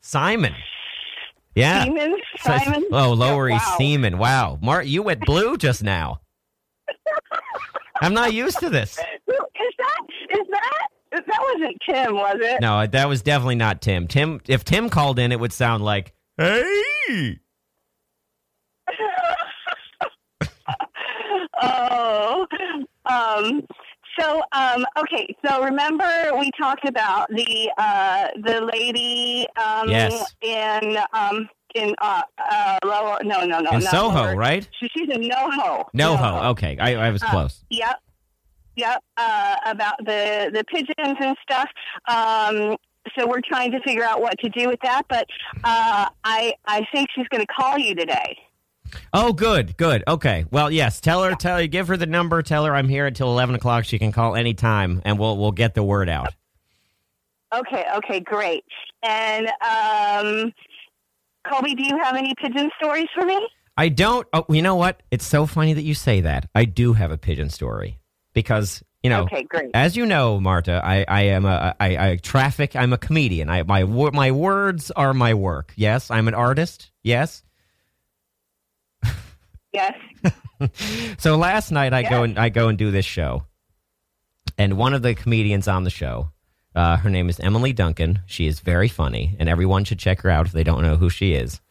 [0.00, 0.54] Simon.
[1.54, 1.84] Yeah.
[1.84, 2.16] Seaman.
[2.38, 2.84] Simon.
[2.92, 3.74] Oh, Lower East wow.
[3.78, 4.18] Seaman.
[4.18, 4.58] Wow.
[4.62, 6.20] Mart, you went blue just now.
[8.00, 8.98] I'm not used to this.
[8.98, 12.60] Is that is that that wasn't Tim, was it?
[12.60, 14.06] No, that was definitely not Tim.
[14.06, 17.38] Tim, if Tim called in, it would sound like, "Hey."
[21.62, 22.46] oh.
[23.06, 23.62] Um,
[24.18, 26.04] so um, okay, so remember
[26.38, 30.34] we talked about the uh, the lady um, Yes.
[30.42, 34.36] in um, in uh, uh, lower no no no In Soho, lower.
[34.36, 34.68] right?
[34.78, 35.84] She, she's in NoHo.
[35.96, 36.50] NoHo.
[36.50, 37.64] Okay, I, I was Uh, close.
[37.70, 37.96] Yep.
[38.76, 39.02] Yep.
[39.16, 41.68] Uh, about the the pigeons and stuff.
[42.08, 42.76] Um,
[43.18, 45.26] so we're trying to figure out what to do with that, but
[45.64, 48.38] uh, I I think she's going to call you today.
[49.12, 50.02] Oh, good, good.
[50.08, 50.44] Okay.
[50.50, 51.00] Well, yes.
[51.00, 52.42] Tell her, tell her, give her the number.
[52.42, 53.84] Tell her I'm here until eleven o'clock.
[53.84, 56.34] She can call anytime, and we'll we'll get the word out.
[57.54, 58.64] Okay, okay, great.
[59.02, 60.52] And um,
[61.48, 63.48] Colby, do you have any pigeon stories for me?
[63.76, 64.26] I don't.
[64.32, 65.02] Oh, you know what?
[65.10, 66.48] It's so funny that you say that.
[66.54, 67.99] I do have a pigeon story
[68.32, 69.70] because you know, Okay, great.
[69.72, 72.76] as you know, Marta, I, I am a I, I traffic.
[72.76, 73.48] I'm a comedian.
[73.48, 75.72] I my my words are my work.
[75.76, 76.90] Yes, I'm an artist.
[77.02, 77.42] Yes.
[79.72, 79.94] Yes.
[81.18, 83.44] So last night I go and I go and do this show,
[84.58, 86.32] and one of the comedians on the show,
[86.74, 88.18] uh, her name is Emily Duncan.
[88.26, 91.08] She is very funny, and everyone should check her out if they don't know who
[91.08, 91.62] she is.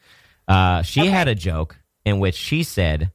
[0.48, 3.12] Uh, she had a joke in which she said,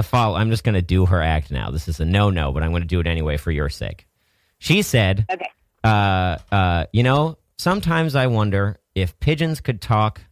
[0.00, 1.70] "The follow." I'm just going to do her act now.
[1.70, 4.06] This is a no-no, but I'm going to do it anyway for your sake.
[4.58, 5.48] She said, Okay.
[5.84, 10.22] uh, uh, "You know, sometimes I wonder if pigeons could talk."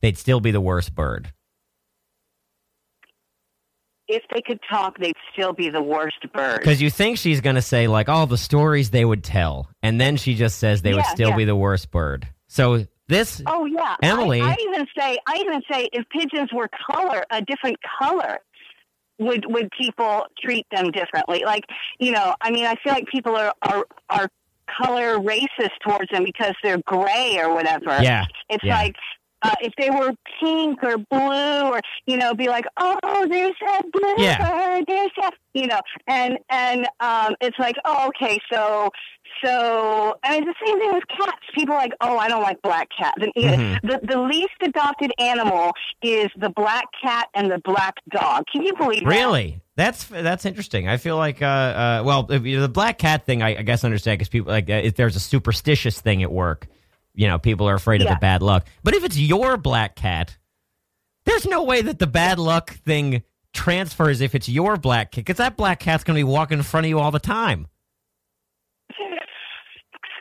[0.00, 1.32] They'd still be the worst bird.
[4.06, 6.60] If they could talk, they'd still be the worst bird.
[6.60, 9.68] Because you think she's going to say, like, all the stories they would tell.
[9.82, 11.36] And then she just says they would still yeah.
[11.36, 12.26] be the worst bird.
[12.46, 16.68] So this, Oh yeah, Emily- I, I even say, I even say, if pigeons were
[16.90, 18.38] color, a different color,
[19.18, 21.42] would would people treat them differently?
[21.44, 21.64] Like,
[21.98, 24.28] you know, I mean, I feel like people are are are
[24.80, 28.02] color racist towards them because they're gray or whatever.
[28.02, 28.26] yeah.
[28.50, 28.76] It's Yeah.
[28.76, 28.94] like
[29.42, 33.82] uh, if they were pink or blue or you know, be like, oh, there's that
[33.92, 34.36] blue Yeah.
[34.38, 38.90] bird, there's that, you know, and and um, it's like, oh, okay, so
[39.44, 41.38] so I mean, the same thing with cats.
[41.54, 43.16] People are like, oh, I don't like black cats.
[43.20, 43.80] And, Mhm.
[43.82, 45.72] the the least adopted animal
[46.02, 48.44] is the black cat and the black dog.
[48.52, 49.08] Can you believe that?
[49.08, 49.60] Really?
[49.76, 50.88] That's that's interesting.
[50.88, 53.62] I feel like, uh, uh, well, if, you know, the black cat thing, I, I
[53.62, 56.66] guess I understand because people like uh, if there's a superstitious thing at work,
[57.14, 58.66] you know, people are afraid of the bad luck.
[58.82, 60.36] But if it's your black cat,
[61.26, 63.22] there's no way that the bad luck thing
[63.52, 66.64] transfers if it's your black cat because that black cat's going to be walking in
[66.64, 67.66] front of you all the time.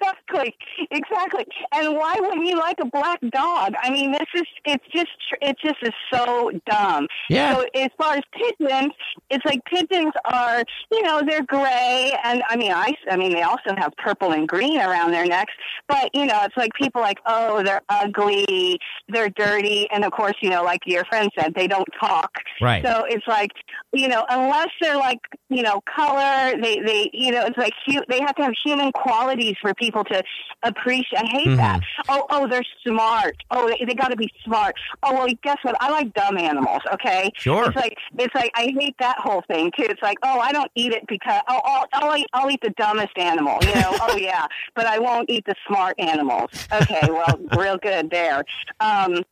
[0.08, 0.56] stuff Exactly,
[0.92, 1.46] exactly.
[1.74, 3.74] And why wouldn't you like a black dog?
[3.82, 5.10] I mean, this is it's just
[5.42, 7.08] it just is so dumb.
[7.30, 7.56] Yeah.
[7.56, 8.94] So as far as pigeons,
[9.30, 13.44] it's like pigeons are, you know, they're gray, and I mean, I, I mean, they
[13.44, 15.54] also have purple and green around their necks.
[15.88, 20.36] But you know, it's like people like, oh, they're ugly, they're dirty, and of course,
[20.42, 22.32] you know, like your friend said, they don't talk.
[22.62, 22.84] Right.
[22.86, 23.52] So it's like,
[23.94, 28.04] you know, unless they're like, you know, color, they, they, you know, it's like hu-
[28.10, 30.17] they have to have human qualities for people to
[30.64, 31.22] appreciate.
[31.22, 31.82] I hate that.
[32.10, 33.36] Oh, oh, they're smart.
[33.52, 34.76] Oh, they, they got to be smart.
[35.04, 35.76] Oh, well, guess what?
[35.80, 36.82] I like dumb animals.
[36.94, 37.32] Okay.
[37.36, 37.68] Sure.
[37.68, 39.86] It's like it's like I hate that whole thing too.
[39.90, 42.72] It's like, oh, I don't eat it because oh, I'll, I'll eat I'll eat the
[42.72, 43.58] dumbest animal.
[43.62, 43.98] You know.
[44.02, 46.50] oh yeah, but I won't eat the smart animals.
[46.72, 47.08] Okay.
[47.08, 48.44] Well, real good there.
[48.80, 49.24] Um,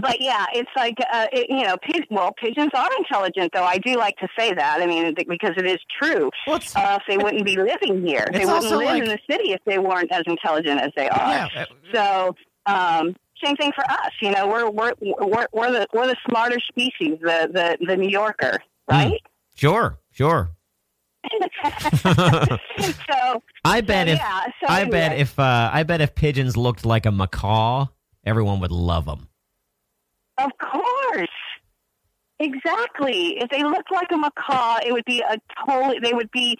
[0.00, 3.64] but yeah, it's like uh, it, you know, pig, well, pigeons are intelligent, though.
[3.64, 4.80] I do like to say that.
[4.80, 6.30] I mean, because it is true.
[6.46, 9.52] Well, Uh, if they wouldn't be living here, they wouldn't live like- in the city
[9.52, 11.28] if they weren't as intelligent as they are.
[11.28, 11.48] yeah.
[11.56, 14.12] uh, So, um, same thing for us.
[14.22, 18.08] You know, we're we're we're, we're the we're the smarter species, the the the New
[18.08, 18.58] Yorker,
[18.90, 19.20] right?
[19.54, 19.98] Sure.
[20.12, 20.50] Sure.
[22.00, 24.44] so, I bet so, if yeah.
[24.60, 27.86] So I bet if uh, I bet if pigeons looked like a macaw,
[28.24, 29.28] everyone would love them.
[30.38, 31.28] Of course.
[32.38, 33.38] Exactly.
[33.38, 35.98] If they looked like a macaw, it would be a totally.
[36.00, 36.58] They would be,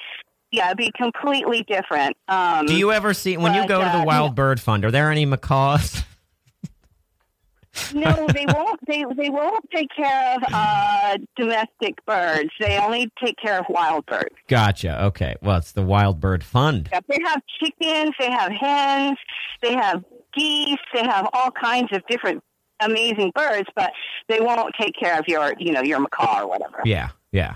[0.51, 2.17] yeah, it'd be completely different.
[2.29, 4.85] Um, Do you ever see when you but, go to the uh, Wild Bird Fund?
[4.85, 6.03] Are there any macaws?
[7.95, 8.81] no, they won't.
[8.87, 12.51] They they won't take care of uh, domestic birds.
[12.59, 14.35] They only take care of wild birds.
[14.49, 15.05] Gotcha.
[15.07, 15.37] Okay.
[15.43, 16.89] Well, it's the Wild Bird Fund.
[16.91, 18.15] They have chickens.
[18.19, 19.19] They have hens.
[19.61, 20.03] They have
[20.35, 20.79] geese.
[20.95, 22.43] They have all kinds of different
[22.81, 23.93] amazing birds, but
[24.29, 26.81] they won't take care of your, you know, your macaw or whatever.
[26.85, 27.11] Yeah.
[27.33, 27.55] Yeah.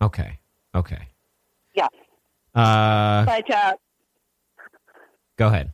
[0.00, 0.38] Okay.
[0.74, 1.08] Okay.
[1.74, 1.86] Yeah.
[2.54, 3.72] Uh, But uh,
[5.36, 5.72] Go ahead.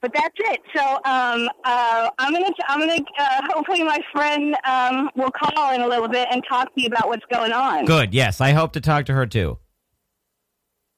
[0.00, 0.60] But that's it.
[0.74, 5.80] So um, uh, I'm gonna I'm gonna uh, hopefully my friend um, will call in
[5.80, 7.84] a little bit and talk to you about what's going on.
[7.84, 8.12] Good.
[8.12, 9.58] Yes, I hope to talk to her too.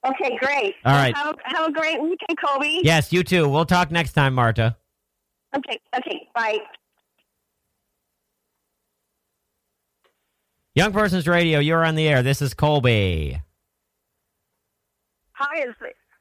[0.06, 0.74] Okay, great.
[0.84, 1.14] All right.
[1.16, 2.80] Have, have a great weekend, Colby.
[2.82, 3.48] Yes, you too.
[3.48, 4.76] We'll talk next time, Marta.
[5.56, 5.78] Okay.
[5.96, 6.28] Okay.
[6.34, 6.58] Bye.
[10.76, 12.20] Young Persons Radio, you're on the air.
[12.24, 13.40] This is Colby.
[15.34, 15.74] Hi, is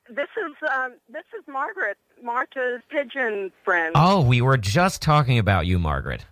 [0.07, 3.93] this is um, this is Margaret, Marta's pigeon friend.
[3.95, 6.27] Oh, we were just talking about you, Margaret.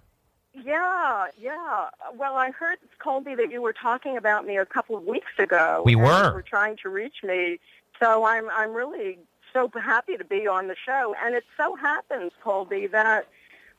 [0.53, 1.89] Yeah, yeah.
[2.15, 5.81] Well, I heard Colby that you were talking about me a couple of weeks ago.
[5.83, 6.27] We were.
[6.27, 7.59] You were trying to reach me,
[7.99, 9.17] so I'm I'm really
[9.51, 11.15] so happy to be on the show.
[11.23, 13.27] And it so happens, Colby, that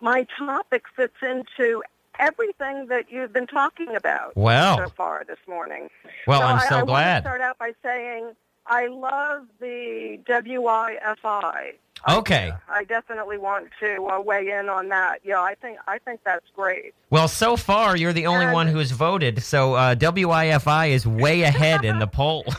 [0.01, 1.85] my topic fits into
[2.19, 4.79] everything that you've been talking about Well.
[4.79, 5.89] so far this morning.
[6.27, 8.33] Well, so I'm I, so I Want to start out by saying
[8.67, 11.73] I love the WIFI.
[12.09, 12.35] Okay.
[12.37, 12.63] idea.
[12.69, 15.19] I definitely want to uh, weigh in on that.
[15.25, 16.95] Yeah, I think I think that's great.
[17.11, 21.43] Well, so far, you're the only And- one who's voted, so uh, WIFI is way
[21.43, 22.45] ahead in the poll.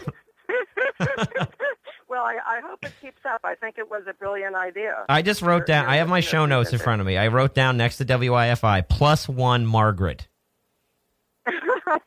[2.13, 3.41] well, I, I hope it keeps up.
[3.43, 5.04] I think it was a brilliant idea.
[5.10, 7.17] I just wrote down, I have my show notes in front of me.
[7.17, 10.28] I wrote down next to WIFI, plus one Margaret.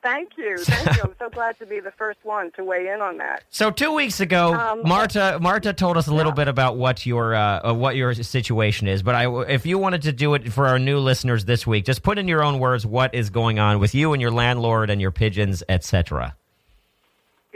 [0.02, 1.02] Thank you, thank you.
[1.04, 3.42] I'm so glad to be the first one to weigh in on that.
[3.50, 7.34] So two weeks ago, Um, Marta Marta told us a little bit about what your
[7.34, 9.02] uh, uh, what your situation is.
[9.02, 12.02] But I, if you wanted to do it for our new listeners this week, just
[12.02, 15.00] put in your own words what is going on with you and your landlord and
[15.00, 16.36] your pigeons, etc.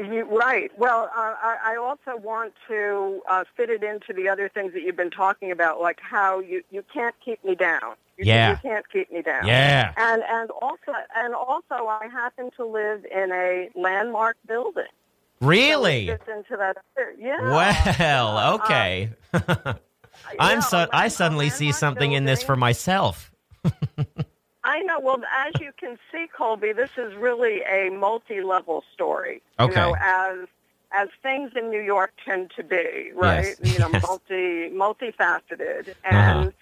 [0.01, 0.71] You, right.
[0.79, 4.83] Well, uh, I, I also want to uh, fit it into the other things that
[4.83, 7.97] you've been talking about, like how you, you can't keep me down.
[8.17, 8.51] You, Yeah.
[8.53, 9.47] You can't keep me down.
[9.47, 9.93] Yeah.
[9.97, 14.85] And and also and also I happen to live in a landmark building.
[15.41, 16.07] Really?
[16.07, 16.77] fits into that.
[17.19, 17.41] Yeah.
[17.41, 19.11] Well, Uh, okay.
[19.35, 19.75] yeah,
[20.39, 23.31] I'm a so I suddenly see something in this for myself.
[24.65, 25.01] I know.
[25.01, 29.43] Well, as you can see, Colby, this is really a multi-level story.
[29.59, 29.71] Okay.
[29.73, 30.49] You know, as
[30.93, 33.55] as things in New York tend to be, right?
[33.63, 34.03] Yes, You know, yes.
[34.03, 36.17] multi multifaceted, Uh-huh.
[36.17, 36.53] and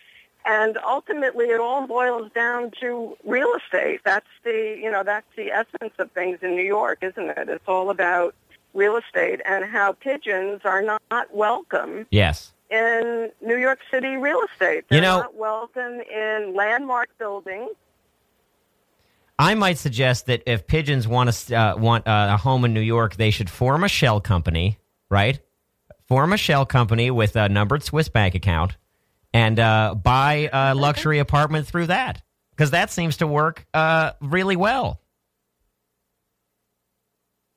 [0.44, 4.00] and ultimately, it all boils down to real estate.
[4.04, 7.48] That's the you know that's the essence of things in New York, isn't it?
[7.48, 8.34] It's all about
[8.74, 12.52] real estate and how pigeons are not welcome Yes.
[12.70, 14.84] in New York City real estate.
[14.90, 17.70] You They're know- not welcome in landmark buildings.
[19.38, 22.81] I might suggest that if pigeons want to uh, want uh, a home in New
[22.81, 24.79] York, they should form a shell company,
[25.11, 25.38] right?
[26.09, 28.77] Form a shell company with a numbered Swiss bank account,
[29.33, 34.57] and uh, buy a luxury apartment through that, because that seems to work uh, really
[34.57, 35.01] well.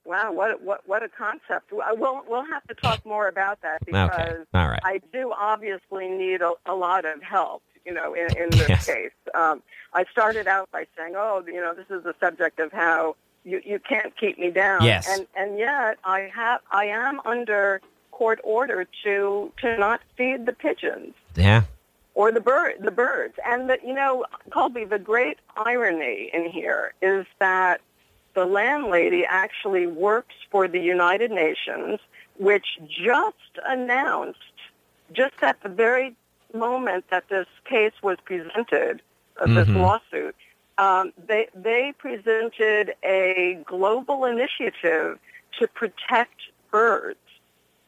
[0.06, 1.72] Wow, what what what a concept!
[1.72, 4.82] Well, We'll we'll have to talk more about that because Okay, all right.
[4.84, 7.63] I do obviously need a, a lot of help.
[7.86, 8.86] You know, in, in this Yes.
[8.86, 9.62] case, um,
[9.94, 13.62] I started out by saying, "Oh, you know, this is the subject of how you
[13.65, 15.08] you can't keep me down." Yes.
[15.10, 20.54] and and yet I have I am under court order to to not feed the
[20.54, 21.13] pigeons.
[21.36, 21.63] Yeah.
[22.13, 23.36] or the bird, the birds.
[23.46, 27.80] And the, you know, Colby, the great irony in here is that
[28.34, 32.00] the landlady actually works for the United Nations,
[32.38, 34.39] which just announced,
[35.13, 36.13] just at the very
[36.53, 39.01] moment that this case was presented,
[39.39, 39.81] uh, this Mhm.
[39.81, 40.35] lawsuit,
[40.77, 45.19] um, they they presented a global initiative
[45.59, 46.39] to protect
[46.71, 47.19] birds.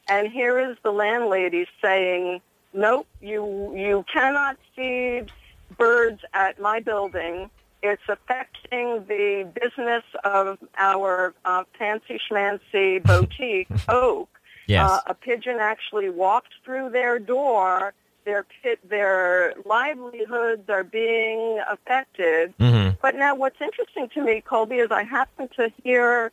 [0.08, 2.42] And here is the landlady saying,
[2.74, 5.32] "Nope, you you cannot feed
[5.78, 7.50] birds at my building.
[7.82, 14.30] It's affecting the business of our uh, fancy schmancy boutique, Oak.
[14.68, 14.90] Yes.
[14.90, 17.94] Uh, a pigeon actually walked through their door.
[18.26, 22.54] Their pit, their livelihoods are being affected.
[22.60, 26.32] hmm But now, what's interesting to me, Colby, is I happen to hear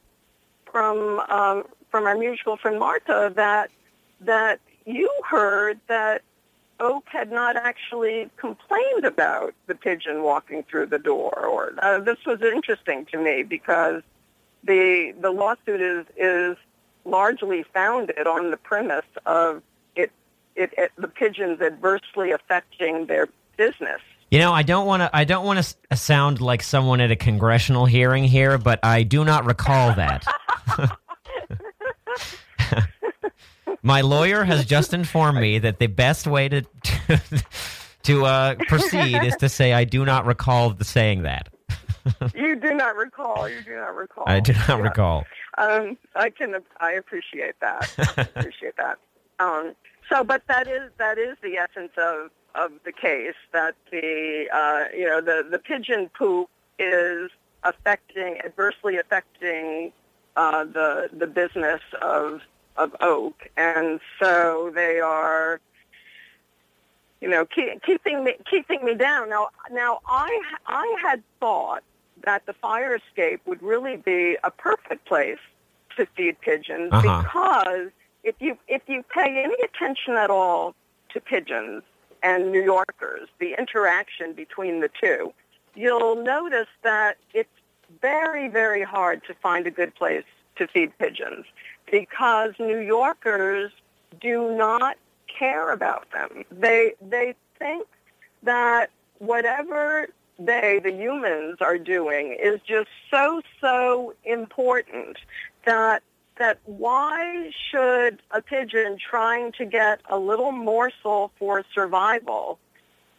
[0.70, 3.70] from um, from our mutual friend Martha that
[4.20, 6.22] that you heard that
[6.78, 11.46] Oak had not actually complained about the pigeon walking through the door.
[11.46, 14.02] Or uh, this was interesting to me because
[14.64, 16.56] the the lawsuit is is
[17.04, 19.62] largely founded on the premise of
[20.56, 24.00] it, it, the pigeons adversely affecting their business.
[24.30, 25.10] You know, I don't want to.
[25.12, 29.24] I don't want to sound like someone at a congressional hearing here, but I do
[29.24, 30.24] not recall that.
[33.82, 36.62] My lawyer has just informed me that the best way to
[38.02, 41.48] to uh, proceed is to say I do not recall the saying that.
[42.34, 43.48] you do not recall.
[43.48, 44.24] You do not recall.
[44.26, 44.80] I do not Yeah.
[44.80, 45.24] recall.
[45.58, 46.54] Um, I can.
[46.78, 47.90] I appreciate that.
[47.98, 48.98] I appreciate that.
[49.40, 49.74] Um,
[50.08, 54.84] so, but that is that is the essence of of the case that the uh,
[54.96, 57.30] you know the the pigeon poop is
[57.64, 59.92] affecting adversely affecting
[60.36, 62.40] uh, the the business of
[62.76, 65.60] of oak, and so they are
[67.20, 69.28] you know keep, keeping me keeping me down.
[69.28, 70.30] Now now I
[70.66, 71.82] I had thought
[72.24, 75.38] that the fire escape would really be a perfect place
[75.96, 77.22] to feed pigeons Uh-huh.
[77.22, 77.90] because
[78.24, 80.74] if you if you pay any attention at all
[81.10, 81.82] to pigeons
[82.22, 85.32] and New Yorkers, the interaction between the two,
[85.74, 87.48] you'll notice that it's
[88.00, 90.24] very very hard to find a good place
[90.56, 91.46] to feed pigeons
[91.90, 93.72] because New Yorkers
[94.20, 94.96] do not
[95.26, 96.44] care about them.
[96.50, 97.86] They they think
[98.42, 100.08] that whatever
[100.38, 105.18] they, the humans, are doing is just so so important
[105.66, 106.02] that
[106.40, 112.58] that why should a pigeon trying to get a little morsel for survival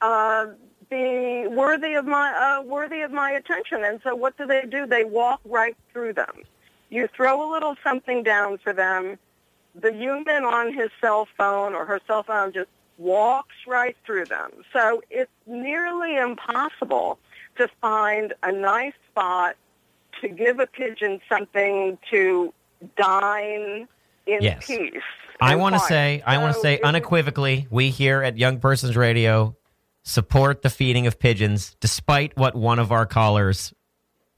[0.01, 0.47] uh,
[0.89, 3.83] be worthy of my uh, worthy of my attention?
[3.83, 4.87] And so, what do they do?
[4.87, 6.41] They walk right through them.
[6.89, 9.17] You throw a little something down for them.
[9.75, 14.51] The human on his cell phone or her cell phone just walks right through them.
[14.73, 17.19] So it's nearly impossible
[17.57, 19.55] to find a nice spot
[20.21, 22.51] to give a pigeon something to
[22.97, 23.87] dine
[24.27, 24.65] in Yes.
[24.65, 24.93] peace.
[25.39, 29.55] I want to say, I want to say unequivocally, we here at Young Persons Radio
[30.03, 33.73] support the feeding of pigeons, despite what one of our callers,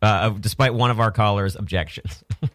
[0.02, 2.24] uh, despite one of our callers' objections.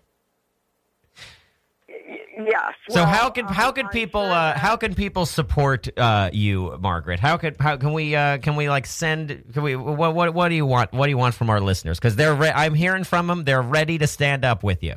[2.39, 2.73] Yes.
[2.91, 5.89] So well, how can how um, can I'm people sure uh, how can people support
[5.99, 7.19] uh, you, Margaret?
[7.19, 10.49] How could how can we uh, can we like send can we what what what
[10.49, 11.99] do you want what do you want from our listeners?
[11.99, 14.95] Because they're re- I'm hearing from them they're ready to stand up with you.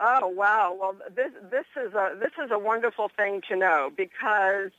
[0.00, 0.76] Oh wow!
[0.80, 4.70] Well, this this is a this is a wonderful thing to know because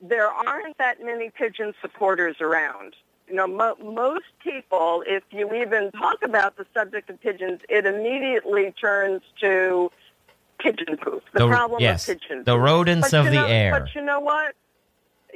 [0.00, 2.94] there aren't that many pigeon supporters around.
[3.28, 7.86] You know, mo- most people, if you even talk about the subject of pigeons, it
[7.86, 9.90] immediately turns to
[10.58, 11.22] pigeon poop.
[11.32, 13.70] The, The- problem yes, of pigeon the rodents But of the know- air.
[13.80, 14.54] But you know what?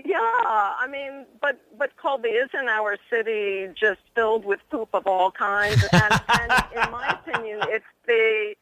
[0.04, 5.30] Yeah, I mean, but but Colby, isn't our city just filled with poop of all
[5.32, 5.82] kinds?
[5.92, 8.54] And, and in my opinion, it's the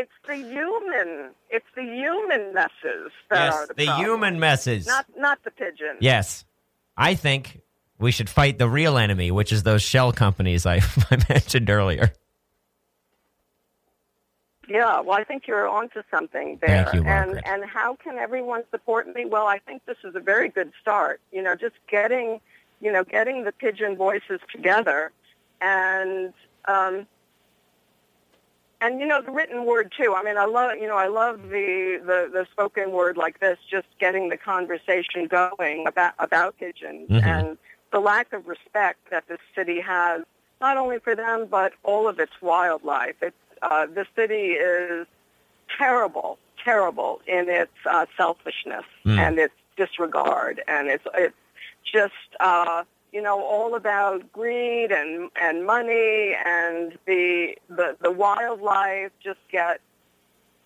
[0.00, 4.06] it's the human it's the human messes that are yes, the, the problem.
[4.06, 4.86] human messes.
[4.86, 5.96] not not the pigeon.
[6.00, 6.44] Yes,
[6.96, 7.60] I think
[7.98, 10.76] we should fight the real enemy, which is those shell companies I,
[11.10, 12.12] I mentioned earlier.
[14.68, 16.84] Yeah, well, I think you're onto something there.
[16.84, 17.42] Thank you, Margaret.
[17.46, 19.26] And and how can everyone support me?
[19.26, 21.20] Well, I think this is a very good start.
[21.32, 22.40] You know, just getting,
[22.80, 25.12] you know, getting the pigeon voices together,
[25.60, 26.32] and
[26.66, 27.06] um,
[28.80, 30.14] and you know the written word too.
[30.16, 33.58] I mean, I love you know I love the the, the spoken word like this,
[33.70, 37.24] just getting the conversation going about about pigeons Mhm.
[37.24, 37.58] and
[37.92, 40.22] the lack of respect that this city has,
[40.60, 43.16] not only for them but all of its wildlife.
[43.22, 45.06] It's uh, the city is
[45.76, 49.18] terrible, terrible in its uh, selfishness Mm.
[49.18, 51.34] and its disregard, and it's it's
[51.84, 59.10] just uh, you know all about greed and and money, and the the the wildlife
[59.22, 59.80] just get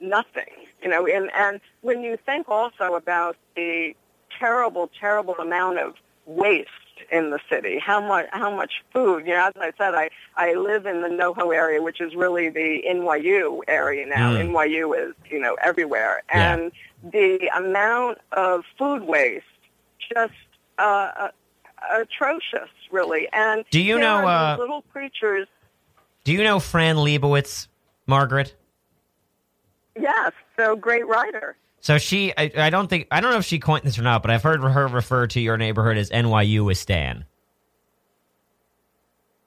[0.00, 1.06] nothing, you know.
[1.06, 3.94] And and when you think also about the
[4.38, 5.94] terrible, terrible amount of
[6.26, 6.68] waste
[7.10, 10.54] in the city, how much how much food, you know, as I said, I I
[10.54, 14.32] live in the NoHo area, which is really the NYU area now.
[14.32, 14.50] Mm.
[14.50, 16.54] NYU is you know everywhere, Yeah.
[16.54, 16.72] and
[17.12, 19.44] the amount of food waste
[20.12, 20.32] just
[20.78, 20.82] uh,
[21.16, 21.28] uh,
[21.92, 23.28] atrocious, really.
[23.32, 25.46] And Do you know, uh, little creatures?
[26.24, 27.68] Do you know Fran Lebowitz,
[28.06, 28.54] Margaret?
[29.98, 31.56] Yes, so great writer.
[31.80, 34.22] So she, I, I don't think, I don't know if she coined this or not,
[34.22, 37.24] but I've heard her refer to your neighborhood as NYU Istan.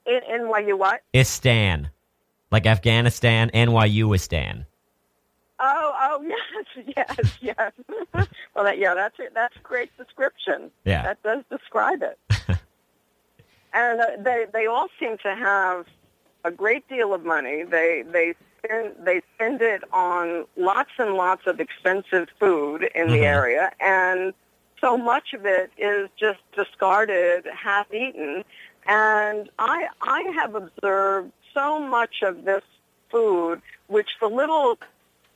[0.06, 1.02] In NYU what?
[1.12, 1.90] Istan.
[2.50, 4.64] Like Afghanistan, NYU Istan.
[5.60, 6.38] Oh, oh, yes,
[6.96, 7.72] yes, yes.
[8.54, 9.32] well, that, yeah, that's it.
[9.34, 10.70] That's a great description.
[10.84, 11.02] Yeah.
[11.02, 12.18] that does describe it.
[13.72, 15.86] and uh, they they all seem to have
[16.44, 17.64] a great deal of money.
[17.64, 23.18] They they spend they spend it on lots and lots of expensive food in the
[23.18, 23.24] Mhm.
[23.36, 24.34] area, and
[24.80, 28.44] so much of it is just discarded, half eaten.
[28.86, 32.62] And I I have observed so much of this
[33.10, 34.78] food, which the little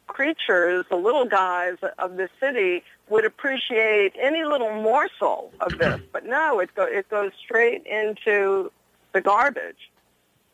[0.06, 6.24] creatures, the little guys of the city would appreciate any little morsel of this, but
[6.26, 8.70] no, it go, it goes straight into
[9.12, 9.90] the garbage.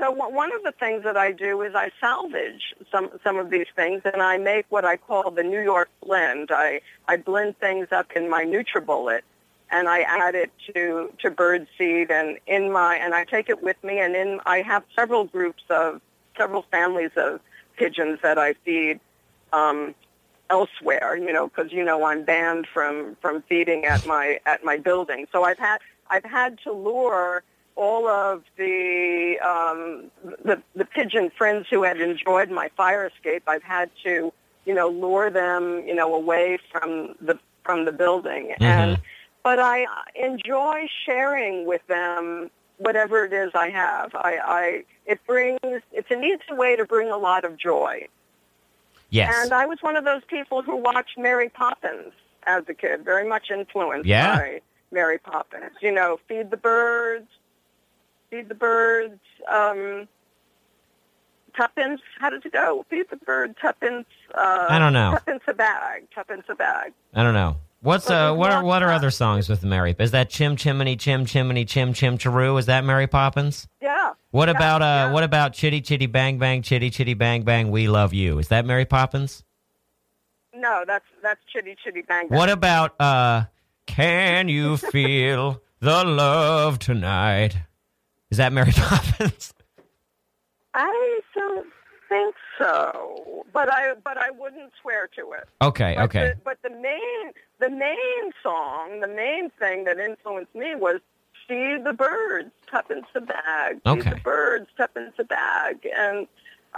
[0.01, 3.51] So one one of the things that I do is I salvage some some of
[3.51, 6.51] these things, and I make what I call the New York blend.
[6.53, 9.22] I I blend things up in my NutriBullet,
[9.72, 13.61] and I add it to to bird seed, and in my and I take it
[13.61, 16.01] with me, and in I have several groups of
[16.36, 17.40] several families of
[17.76, 19.01] pigeons that I feed
[19.53, 19.94] um,
[20.51, 21.16] elsewhere.
[21.16, 25.26] You know, because you know I'm banned from from feeding at my at my building.
[25.32, 25.78] So I've had
[26.11, 27.42] I've had to lure
[27.76, 30.11] all of the um,
[30.44, 33.44] the the pigeon friends who had enjoyed my fire escape.
[33.46, 34.32] I've had to
[34.64, 38.99] you know lure them you know away from the from the building and
[39.42, 44.14] but I enjoy sharing with them whatever it is I have.
[44.14, 48.09] I, I it brings it's an easy way to bring a lot of joy.
[49.11, 49.35] Yes.
[49.45, 52.13] And I was one of those people who watched Mary Poppins
[52.47, 54.37] as a kid, very much influenced Yeah.
[54.37, 55.73] by Mary Poppins.
[55.81, 57.29] You know, feed the birds,
[58.31, 60.09] feed the birds, um,
[61.57, 62.01] tuppence.
[62.21, 62.85] How does it go?
[62.91, 64.07] Feed the bird, tuppence.
[64.35, 65.13] Uh, I don't know.
[65.13, 66.09] Tuppence a bag.
[66.15, 66.93] Tuppence a bag.
[67.15, 67.57] I don't know.
[67.81, 69.95] What's uh what are what are other songs with Mary?
[69.99, 72.59] Is that Chim Chimney Chim Chimney Chim Chim Chiroo?
[72.59, 73.68] Is that Mary Poppins?
[73.81, 74.12] Yeah.
[74.31, 75.12] What Yeah, about uh yeah.
[75.12, 78.39] what about Chitty Chitty Bang Bang Chitty Chitty Bang Bang We Love You?
[78.39, 79.45] Is that Mary Poppins?
[80.55, 82.29] No, that's that's chitty chitty bang.
[82.29, 82.37] bang.
[82.37, 83.45] What about uh
[83.87, 87.57] Can you feel the love tonight?
[88.31, 89.55] Is that Mary Poppins?
[90.74, 91.66] I don't
[92.09, 95.49] think so, but I but I wouldn't swear to it.
[95.63, 96.29] Okay, But okay.
[96.29, 101.01] The, but the main the main song, the main thing that influenced me was
[101.47, 104.11] "See the Birds, Tuppence a Bag." Okay.
[104.11, 106.27] the birds, tuppence a bag, and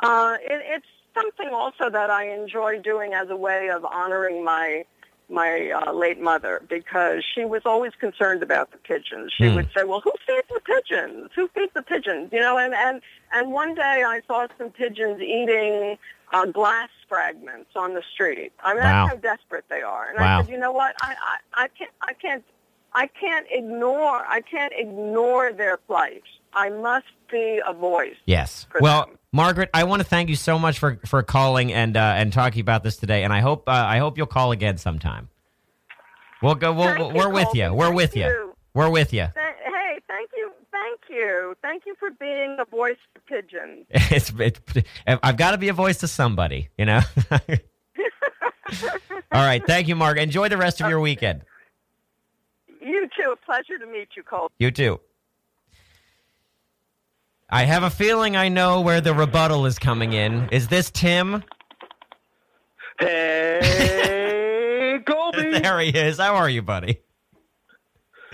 [0.02, 4.84] uh, it, it's something also that I enjoy doing as a way of honoring my
[5.30, 9.32] my uh, late mother because she was always concerned about the pigeons.
[9.36, 9.54] She Hmm.
[9.56, 11.30] would say, "Well, who feeds the pigeons?
[11.34, 13.00] Who feeds the pigeons?" You know, and and
[13.32, 15.98] and one day I saw some pigeons eating
[16.32, 18.52] uh, glass fragments on the street.
[18.62, 19.06] I mean, Wow.
[19.06, 20.08] that's how desperate they are.
[20.10, 20.38] And Wow.
[20.40, 20.94] I said, "You know what?
[21.00, 21.14] I,
[21.54, 22.44] I I can't I can't
[22.92, 26.24] I can't ignore I can't ignore their plight.
[26.52, 28.66] I must be a voice." Yes.
[28.80, 29.18] Well, them.
[29.32, 32.60] Margaret, I want to thank you so much for for calling and uh, and talking
[32.60, 35.28] about this today, and I hope uh, I hope you'll call again sometime.
[36.42, 36.72] We'll go.
[36.72, 37.72] We'll, Thank you, we're with you.
[37.72, 38.24] We're Thank with you.
[38.24, 38.54] you.
[38.74, 39.22] We're with you.
[39.22, 43.86] Hey, thank you, thank you, thank you for being a voice for pigeons.
[43.92, 44.60] It's, it's
[45.06, 47.00] I've got to be a voice to somebody, you know.
[49.32, 50.22] All right, thank you, Margaret.
[50.22, 51.42] Enjoy the rest of your weekend.
[52.80, 53.32] You too.
[53.32, 54.50] A pleasure to meet you, Cole.
[54.58, 55.00] You too.
[57.50, 60.48] I have a feeling I know where the rebuttal is coming in.
[60.50, 61.42] Is this Tim?
[62.98, 65.58] Hey, Colby.
[65.58, 66.18] There he is.
[66.18, 67.00] How are you, buddy?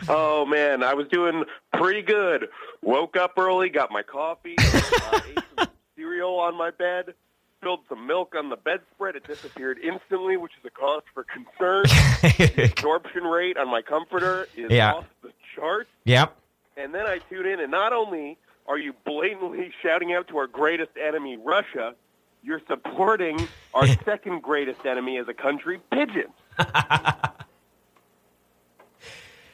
[0.09, 2.49] Oh man, I was doing pretty good.
[2.83, 7.15] Woke up early, got my coffee, uh, ate some cereal on my bed,
[7.61, 9.17] spilled some milk on the bedspread.
[9.17, 11.85] It disappeared instantly, which is a cause for concern.
[12.23, 14.95] the absorption rate on my comforter is Yeah.
[14.95, 15.89] off the charts.
[16.05, 16.37] yep.
[16.77, 18.37] And then I tune in, and not only
[18.69, 21.95] are you blatantly shouting out to our greatest enemy, Russia,
[22.43, 26.33] you're supporting our second greatest enemy as a country, pigeons.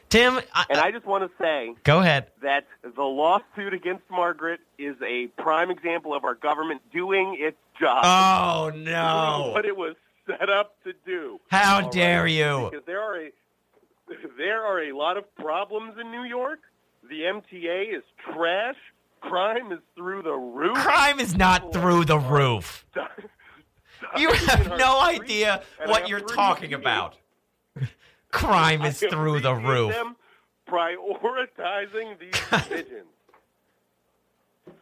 [0.08, 2.26] Tim, I, And I just want to say go ahead.
[2.42, 8.04] that the lawsuit against Margaret is a prime example of our government doing its job.
[8.04, 9.52] Oh no!
[9.54, 9.96] what it was
[10.26, 11.40] set up to do.
[11.50, 11.92] How All right?
[11.92, 12.68] dare you?
[12.70, 13.30] Because there are a
[14.36, 16.58] there are a lot of problems in New York.
[17.08, 18.02] The MTA is
[18.34, 18.76] trash.
[19.22, 20.76] Crime is through the roof.
[20.76, 22.84] Crime is not through the roof.
[24.16, 27.14] You have no idea what you're talking about.
[28.32, 29.92] Crime is through the roof.
[29.92, 30.16] Them
[30.68, 32.34] prioritizing these
[32.68, 33.06] pigeons.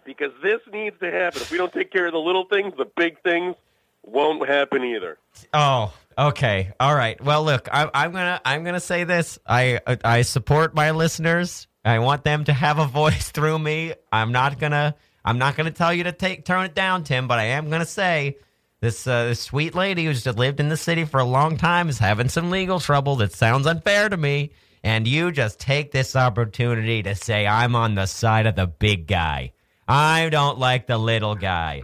[0.05, 1.43] Because this needs to happen.
[1.43, 3.57] If we don't take care of the little things, the big things
[4.03, 5.18] won't happen either.
[5.53, 7.22] Oh, okay, all right.
[7.22, 9.38] Well, look, I, I'm gonna I'm gonna say this.
[9.47, 11.68] I I support my listeners.
[11.85, 13.95] I want them to have a voice through me.
[14.12, 17.28] I'm not gonna I'm not gonna tell you to take turn it down, Tim.
[17.28, 18.37] But I am gonna say
[18.81, 21.89] this uh, this sweet lady who's just lived in the city for a long time
[21.89, 23.16] is having some legal trouble.
[23.16, 24.53] That sounds unfair to me.
[24.83, 29.07] And you just take this opportunity to say I'm on the side of the big
[29.07, 29.53] guy.
[29.87, 31.83] I don't like the little guy.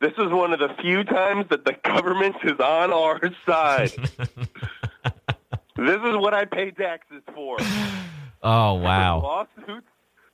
[0.00, 3.92] This is one of the few times that the government is on our side.
[5.78, 7.56] this is what I pay taxes for.
[8.40, 9.20] Oh wow.
[9.20, 9.86] Lawsuits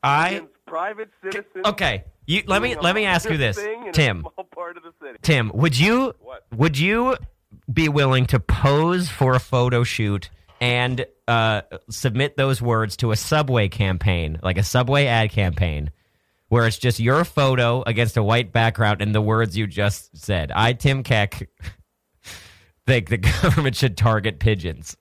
[0.02, 1.64] I private citizens.
[1.64, 2.04] okay.
[2.26, 4.20] You let me let me ask you this, thing in a Tim.
[4.20, 5.18] small part of the city.
[5.22, 6.44] Tim, would you What?
[6.54, 7.16] would you
[7.72, 10.28] be willing to pose for a photo shoot
[10.60, 15.90] and uh, submit those words to a Subway campaign, like a Subway ad campaign,
[16.48, 20.52] where it's just your photo against a white background and the words you just said.
[20.54, 21.48] I, Tim Keck,
[22.86, 24.94] think the government should target pigeons.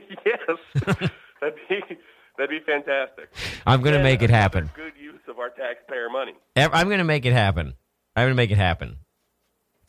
[0.26, 0.58] yes,
[1.40, 1.80] that'd be
[2.38, 3.30] that'd be fantastic.
[3.66, 4.70] I'm going to make it happen.
[4.74, 6.32] Good use of our taxpayer money.
[6.56, 7.74] I'm going to make it happen.
[8.14, 8.98] I'm going to make it happen.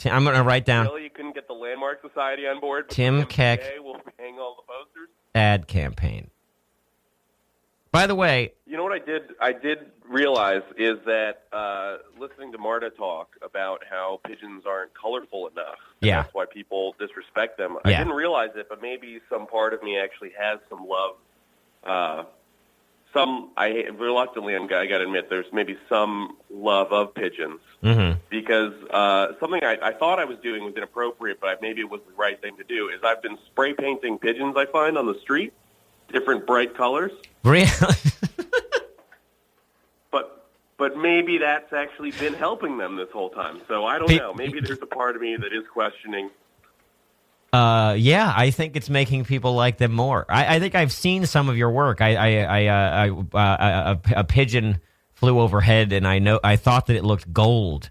[0.05, 2.89] I'm going to write down Really, you couldn't get the Landmark Society on board.
[2.89, 3.61] Tim Keck.
[3.79, 5.09] Will hang all the posters.
[5.33, 6.29] ad campaign.
[7.97, 9.23] By the way, You know what I did?
[9.41, 15.47] I did realize is that uh, listening to Marta talk about how pigeons aren't colorful
[15.47, 15.79] enough.
[15.99, 17.77] Yeah, that's why people disrespect them.
[17.83, 17.95] Yeah.
[17.95, 21.15] I didn't realize it, but maybe some part of me actually has some love.
[21.83, 22.23] Uh,
[23.13, 28.19] some I reluctantly, I got to admit, there's maybe some love of pigeons mhm.
[28.29, 32.01] because uh, something I, I thought I was doing was inappropriate, but maybe it was
[32.05, 32.89] the right thing to do.
[32.89, 35.51] Is I've been spray painting pigeons I find on the street,
[36.11, 37.11] different bright colors.
[37.43, 37.67] really,
[40.11, 43.61] but but maybe that's actually been helping them this whole time.
[43.67, 44.33] So I don't know.
[44.33, 46.29] Maybe there's a part of me that is questioning.
[47.53, 50.25] uh, yeah, I think it's making people like them more.
[50.29, 52.01] I, I think I've seen some of your work.
[52.01, 54.79] I, I, I, uh, I uh, a, a pigeon
[55.13, 57.89] flew overhead, and I know I thought that it looked gold.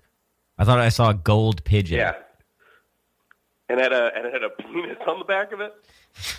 [0.58, 1.98] I thought I saw a gold pigeon.
[1.98, 2.14] Yeah.
[3.68, 5.74] And had a and it had a penis on the back of it.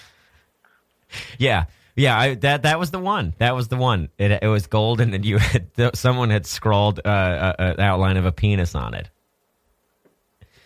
[1.37, 1.65] yeah,
[1.95, 2.17] yeah.
[2.17, 3.33] I, that that was the one.
[3.37, 4.09] That was the one.
[4.17, 8.17] It, it was gold, and then you had someone had scrawled uh, a, a outline
[8.17, 9.09] of a penis on it.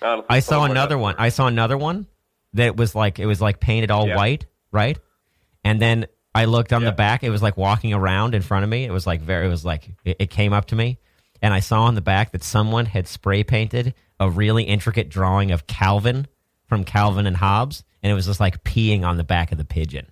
[0.01, 1.15] I saw another one.
[1.17, 2.07] I saw another one
[2.53, 4.15] that was like it was like painted all Yeah.
[4.15, 4.97] white, right?
[5.63, 6.89] And then I looked on Yeah.
[6.89, 7.23] the back.
[7.23, 8.83] It was like walking around in front of me.
[8.85, 9.45] It was like very.
[9.45, 10.97] It was like it, it came up to me,
[11.41, 15.51] and I saw on the back that someone had spray painted a really intricate drawing
[15.51, 16.27] of Calvin
[16.67, 19.65] from Calvin and Hobbes, and it was just like peeing on the back of the
[19.65, 20.07] pigeon.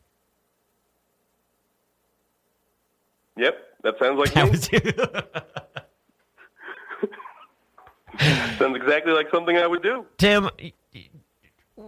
[3.40, 4.66] Yep, that sounds like That was
[8.58, 10.06] sounds exactly like something I would do.
[10.18, 10.50] Tim.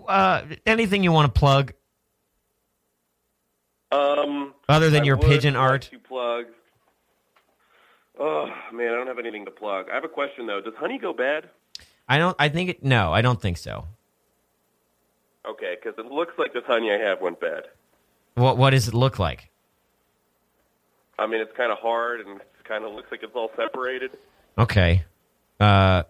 [0.08, 1.74] Uh, anything you want to plug
[3.92, 5.90] Um, other than I your pigeon art?
[5.92, 6.46] To plug.
[8.18, 9.88] Oh man, I don't have anything to plug.
[9.92, 10.62] I have a question though.
[10.62, 11.50] Does honey go bad?
[12.08, 12.36] I don't.
[12.40, 12.84] I think it.
[12.84, 13.86] No, I don't think so.
[15.46, 17.64] Okay, because it looks like this honey I have went bad.
[18.36, 19.51] What What does it look like?
[21.20, 24.12] I mean, it's kind of hard and kind of looks like it's all separated.
[24.58, 25.04] Okay.
[25.60, 26.04] Uh,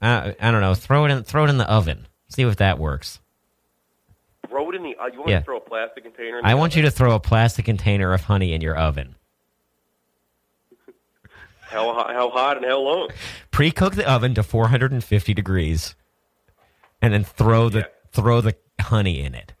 [0.00, 0.74] I, I don't know.
[0.74, 1.22] Throw it in.
[1.24, 2.06] Throw it in the oven.
[2.28, 3.20] See if that works.
[4.48, 4.96] Throw it in the.
[4.96, 5.38] Uh, you want Yeah.
[5.40, 6.38] to throw a plastic container?
[6.38, 9.14] In I want you to throw a plastic container of honey in your oven.
[11.60, 13.10] How hot, how hot and how long?
[13.52, 15.94] Pre-cook the oven to 450 degrees,
[17.00, 17.84] and then throw the Yeah.
[18.10, 19.52] throw the honey in it.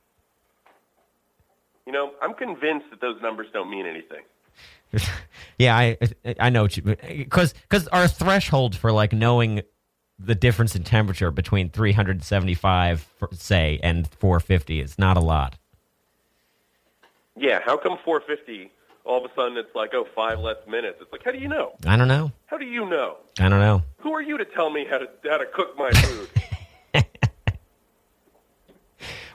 [1.86, 4.22] You know, I'm convinced that those numbers don't mean anything.
[5.58, 5.96] yeah, I
[6.38, 9.62] I know because because our threshold for like knowing
[10.18, 15.56] the difference in temperature between 375 say and 450 is not a lot.
[17.36, 18.70] Yeah, how come 450?
[19.04, 20.98] All of a sudden, it's like oh, five less minutes.
[21.00, 21.72] It's like, how do you know?
[21.86, 22.32] I don't know.
[22.46, 23.16] How do you know?
[23.38, 23.82] I don't know.
[23.98, 26.28] Who are you to tell me how to how to cook my food?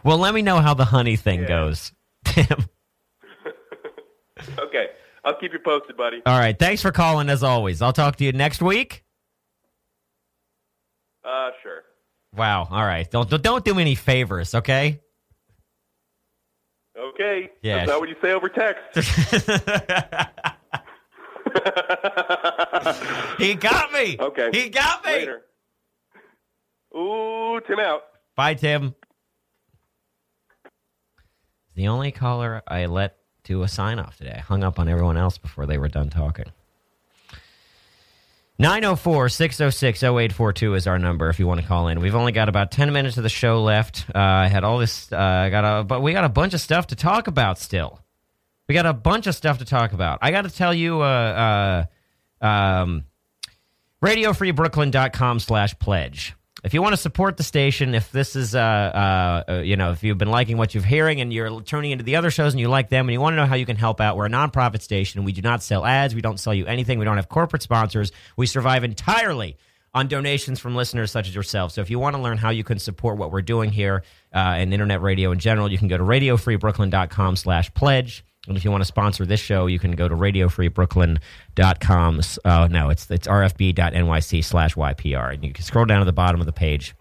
[0.04, 1.48] Well, let me know how the honey thing Yeah.
[1.48, 1.92] goes,
[2.26, 2.66] Tim.
[4.60, 4.90] okay,
[5.26, 6.22] I'll keep you posted, buddy.
[6.26, 6.58] All right.
[6.58, 7.82] Thanks for calling as always.
[7.82, 9.04] I'll talk to you next week.
[11.24, 11.82] Uh, sure.
[12.36, 12.68] Wow.
[12.70, 13.10] All right.
[13.10, 15.00] Don't don't- me any favors, okay?
[16.98, 17.50] Okay.
[17.62, 17.88] Yes.
[17.88, 18.82] That's not what you say over text.
[23.40, 24.18] he got me.
[24.20, 24.50] Okay.
[24.54, 25.12] He got me.
[25.12, 25.42] Later.
[26.96, 28.04] Ooh, Tim out.
[28.36, 28.94] Bye, Tim.
[31.76, 34.36] The only caller I let do a sign off today.
[34.36, 36.46] I hung up on everyone else before they were done talking.
[38.58, 42.00] 904 606 0842 is our number if you want to call in.
[42.00, 44.06] We've only got about 10 minutes of the show left.
[44.14, 46.88] Uh, I had all this, uh, got a, but we got a bunch of stuff
[46.88, 48.00] to talk about still.
[48.68, 50.20] We got a bunch of stuff to talk about.
[50.22, 51.86] I got to tell you, uh,
[52.42, 53.06] uh, um,
[54.02, 56.34] radiofreebrooklyn.com slash pledge
[56.66, 59.92] if you want to support the station if this is uh, uh, uh, you know
[59.92, 62.60] if you've been liking what you're hearing and you're turning into the other shows and
[62.60, 64.30] you like them and you want to know how you can help out we're a
[64.30, 65.24] nonprofit station.
[65.24, 66.16] We do not sell ads.
[66.16, 66.98] We don't sell you anything.
[67.00, 68.12] We don't have corporate sponsors.
[68.36, 69.58] We survive entirely
[69.94, 71.72] on donations from listeners such as yourself.
[71.72, 74.04] So if you want to learn how you can support what we're doing here
[74.34, 78.64] uh, and internet radio in general you can go to radiofreebrooklyn.com slash pledge and if
[78.64, 82.22] you want to sponsor this show, you can go to radiofreebrooklyn.com.
[82.44, 85.34] Uh, no, it's it's rfb.nyc slash YPR.
[85.34, 86.96] And you can scroll down to the bottom of the page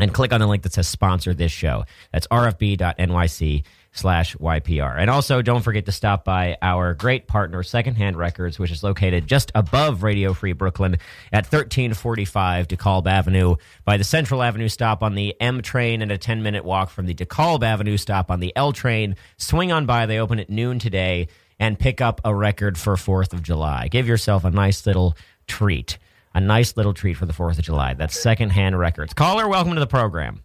[0.00, 1.84] and click on the link that says sponsor this show.
[2.12, 4.96] That's rfb.nyc slash YPR.
[4.98, 9.26] And also don't forget to stop by our great partner, Secondhand Records, which is located
[9.26, 10.94] just above Radio Free Brooklyn
[11.32, 16.18] at 1345 DeKalb Avenue by the Central Avenue stop on the M train and a
[16.18, 19.16] 10 minute walk from the DeKalb Avenue stop on the L train.
[19.38, 20.06] Swing on by.
[20.06, 21.28] They open at noon today
[21.58, 23.88] and pick up a record for 4th of July.
[23.88, 25.16] Give yourself a nice little
[25.46, 25.98] treat.
[26.32, 27.94] A nice little treat for the 4th of July.
[27.94, 29.12] That's Secondhand Records.
[29.12, 30.42] Caller, welcome to the program.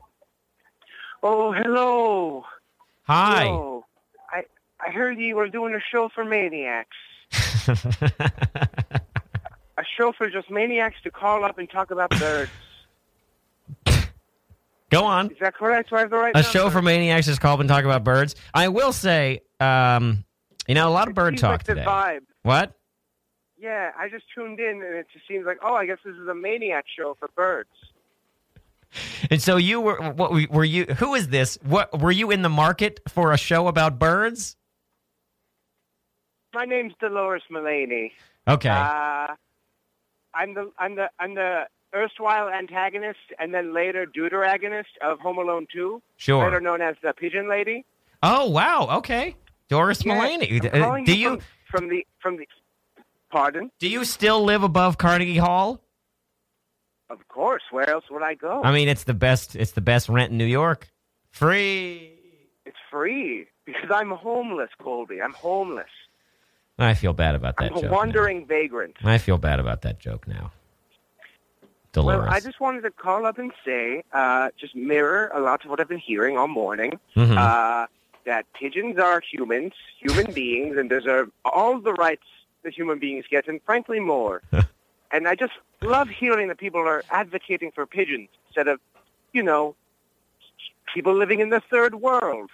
[1.21, 2.43] Oh, hello.
[3.07, 3.45] Hi.
[3.45, 3.85] Hello.
[4.31, 4.43] I
[4.85, 6.95] I heard you were doing a show for maniacs.
[9.77, 12.49] A show for just maniacs to call up and talk about birds.
[14.89, 15.29] Go on.
[15.31, 15.89] Is that correct?
[15.89, 16.49] Do I have the right A number?
[16.49, 18.35] show for maniacs is called and talk about birds.
[18.53, 20.23] I will say, um,
[20.65, 21.83] you know, a lot of It bird talk like today.
[21.83, 22.21] vibe.
[22.43, 22.71] What?
[23.57, 26.27] Yeah, I just tuned in and it just seems like, oh, I guess this is
[26.29, 27.69] a maniac show for birds.
[29.29, 30.85] And so you were what were- you?
[30.85, 31.57] Who is this?
[31.63, 34.55] What were you in the market for a show about birds?
[36.53, 38.13] My name's Dolores Mullaney.
[38.47, 38.69] Okay.
[38.69, 39.27] Uh,
[40.33, 45.65] I'm the I'm the I'm the erstwhile antagonist and then later deuteragonist of Home Alone
[45.73, 46.43] 2, sure.
[46.45, 47.85] better known as the Pigeon Lady.
[48.23, 48.87] Oh wow.
[48.97, 49.35] Okay.
[49.69, 50.59] Doris Yeah, Mullaney.
[50.61, 51.29] Uh, Do you
[51.69, 52.47] from, from the from the
[53.31, 53.71] pardon?
[53.79, 55.81] do you still live above Carnegie Hall?
[57.09, 57.63] Of course.
[57.71, 58.61] Where else would I go?
[58.63, 59.55] I mean, it's the best.
[59.55, 60.89] It's the best rent in New York.
[61.31, 62.13] Free.
[62.65, 65.21] it's free because I'm homeless, Colby.
[65.21, 65.89] I'm homeless.
[66.79, 67.91] I feel bad about that I'm a joke.
[67.91, 68.95] wandering vagrant.
[69.03, 70.51] I feel bad about that joke now.
[71.93, 72.19] Dolores.
[72.19, 75.69] Well, I just wanted to call up and say, uh, just mirror a lot of
[75.71, 76.99] what I've been hearing all morning.
[77.15, 77.37] Mhm.
[77.37, 77.87] Uh,
[78.25, 82.25] that pigeons are humans, human beings, and deserve all the rights
[82.63, 84.41] that human beings get, and frankly more.
[85.11, 88.79] and I just love hearing that people are advocating for pigeons instead of,
[89.33, 89.75] you know,
[90.93, 92.49] people living in the third world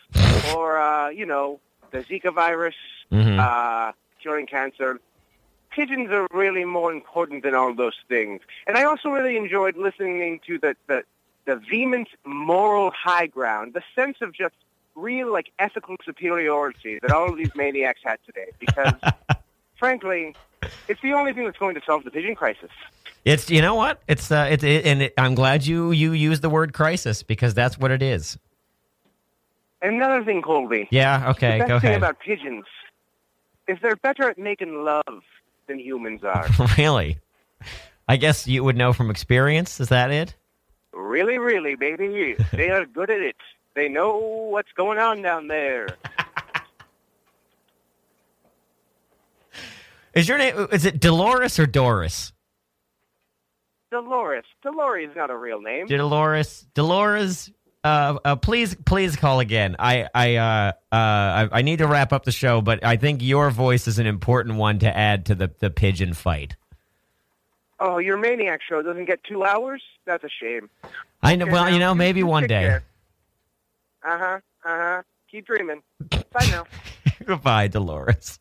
[0.53, 1.59] or, uh, you know,
[1.91, 2.75] the Zika virus,
[3.11, 3.39] Mhm.
[3.39, 3.91] uh,
[4.21, 4.99] curing cancer.
[5.71, 8.41] Pigeons are really more important than all those things.
[8.67, 11.03] And I also really enjoyed listening to the, the,
[11.45, 14.55] the vehement moral high ground, the sense of just
[14.95, 18.51] real, like, ethical superiority that all of these maniacs had today.
[18.59, 18.95] Because,
[19.77, 20.35] frankly,
[20.87, 22.69] it's the only thing that's going to solve the pigeon crisis.
[23.23, 26.41] It's you know what it's uh it's it, and it, I'm glad you you used
[26.41, 28.37] the word crisis because that's what it is.
[29.81, 30.87] Another thing, Colby.
[30.91, 31.29] Yeah.
[31.31, 31.53] Okay.
[31.53, 31.97] the best Go thing ahead.
[32.01, 32.65] about pigeons
[33.67, 35.23] is they're better at making love
[35.67, 36.47] than humans are.
[36.77, 37.19] really?
[38.07, 39.79] I guess you would know from experience.
[39.79, 40.35] Is that it?
[40.93, 42.35] really, really, baby.
[42.51, 43.35] They are good at it.
[43.75, 45.87] They know what's going on down there.
[50.13, 50.67] Is your name?
[50.71, 52.33] Is it Dolores or Doris?
[53.91, 54.45] Dolores.
[54.61, 55.87] Dolores is not a real name.
[55.87, 56.65] Dolores.
[56.73, 57.51] Dolores.
[57.83, 59.75] Uh, uh, please, please call again.
[59.79, 63.23] I, I, uh, uh, I, I need to wrap up the show, but I think
[63.23, 66.55] your voice is an important one to add to the the pigeon fight.
[67.79, 69.81] Oh, your maniac show doesn't get two hours?
[70.05, 70.69] That's a shame.
[71.23, 71.47] I know.
[71.47, 72.79] Well, you know, maybe one day.
[74.03, 74.39] Uh-huh.
[74.63, 75.01] Uh-huh.
[75.29, 75.81] Keep dreaming.
[76.09, 76.65] Bye now.
[77.25, 78.39] Goodbye, Dolores.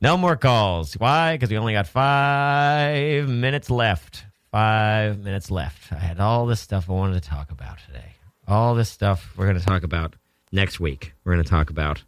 [0.00, 0.94] No more calls.
[0.94, 1.34] Why?
[1.34, 4.24] Because we only got five minutes left.
[4.50, 5.90] Five minutes left.
[5.92, 8.12] I had all this stuff I wanted to talk about today.
[8.46, 10.14] All this stuff we're going to talk about
[10.52, 11.14] next week.
[11.24, 12.02] We're going to talk about.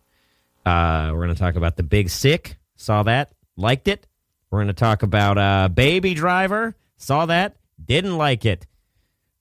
[0.66, 2.57] Uh, we're going to talk about the Big Sick.
[2.76, 3.32] Saw that.
[3.57, 4.07] Liked it.
[4.51, 6.76] We're going to talk about uh, Baby Driver.
[6.99, 7.57] Saw that.
[7.82, 8.66] Didn't like it.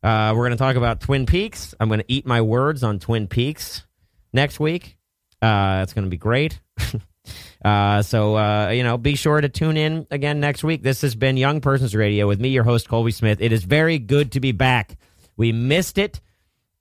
[0.02, 1.76] Uh, we're going to talk about Twin Peaks.
[1.80, 3.84] I'm going to eat my words on Twin Peaks
[4.32, 4.98] next week.
[5.42, 6.60] Uh, it's going to be great.
[7.64, 10.84] uh, so, uh, you know, be sure to tune in again next week.
[10.84, 13.42] This has been Young Persons Radio with me, your host, Colby Smith.
[13.42, 14.98] It is very good to be back.
[15.36, 16.22] We missed it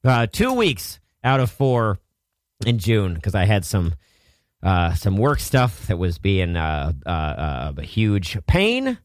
[0.04, 1.98] uh, two weeks out of four
[2.64, 3.94] in June because I had some
[4.62, 8.98] uh, some work stuff that was being uh, uh, a huge pain.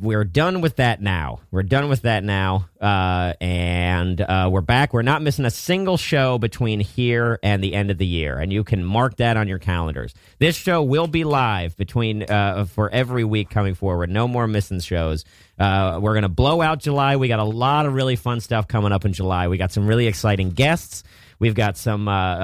[0.00, 1.38] We're done with that now.
[1.52, 4.92] We're done with that now, uh, and uh, we're back.
[4.92, 8.52] We're not missing a single show between here and the end of the year, and
[8.52, 10.14] you can mark that on your calendars.
[10.40, 14.10] This show will be live between uh, for every week coming forward.
[14.10, 15.24] No more missing shows.
[15.60, 17.14] Uh, we're gonna blow out July.
[17.14, 19.46] We got a lot of really fun stuff coming up in July.
[19.46, 21.04] We got some really exciting guests.
[21.38, 22.40] We've got some uh, uh,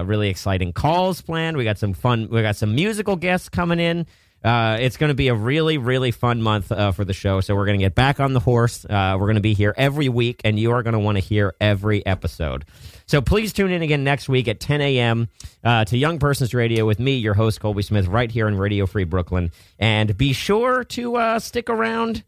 [0.00, 1.56] uh, really exciting calls planned.
[1.56, 2.28] We got some fun.
[2.30, 4.06] We got some musical guests coming in.
[4.44, 7.40] Uh, it's going to be a really, really fun month uh, for the show.
[7.40, 8.84] So we're going to get back on the horse.
[8.84, 11.20] Uh, we're going to be here every week, and you are going to want to
[11.20, 12.64] hear every episode.
[13.06, 15.28] So please tune in again next week at 10 a.m.
[15.64, 18.86] Uh, to Young Persons Radio with me, your host Colby Smith, right here in Radio
[18.86, 19.50] Free Brooklyn.
[19.78, 22.22] And be sure to uh, stick around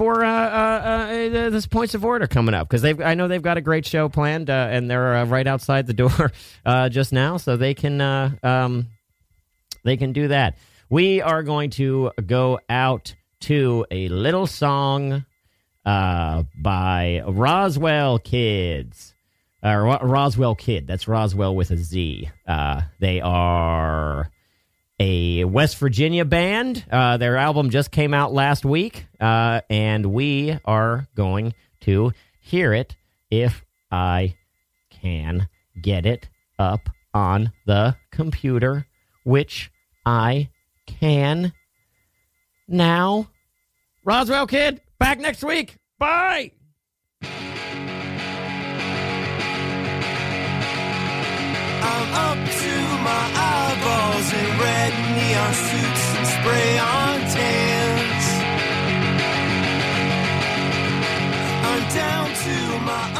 [0.00, 3.56] for uh, uh, uh, this points of order coming up because I know they've got
[3.56, 6.32] a great show planned uh, and they're right outside the door
[6.88, 8.86] just now, so they can um,
[9.84, 10.56] they can do that.
[10.92, 15.24] We are going to go out to a little song
[15.86, 19.14] uh, by Rozwell Kids.
[19.62, 20.88] Uh, Rozwell Kid.
[20.88, 22.28] That's Rozwell with a Z.
[22.44, 24.32] Uh, they are
[24.98, 26.84] a West Virginia band.
[26.90, 32.10] Uh, their album just came out last week, uh, and we are going to
[32.40, 32.96] hear it
[33.30, 34.34] if I
[34.90, 35.48] can
[35.80, 36.28] get it
[36.58, 36.80] up
[37.14, 38.88] on the computer,
[39.22, 39.70] which
[40.04, 40.48] I
[41.00, 41.52] can
[42.68, 43.28] now.
[44.06, 45.76] Rozwell Kid, back next week.
[45.98, 46.52] Bye.
[51.82, 52.74] I'm up to
[53.08, 58.26] my eyeballs in red neon suits and spray on tans.
[61.66, 63.19] I'm down to my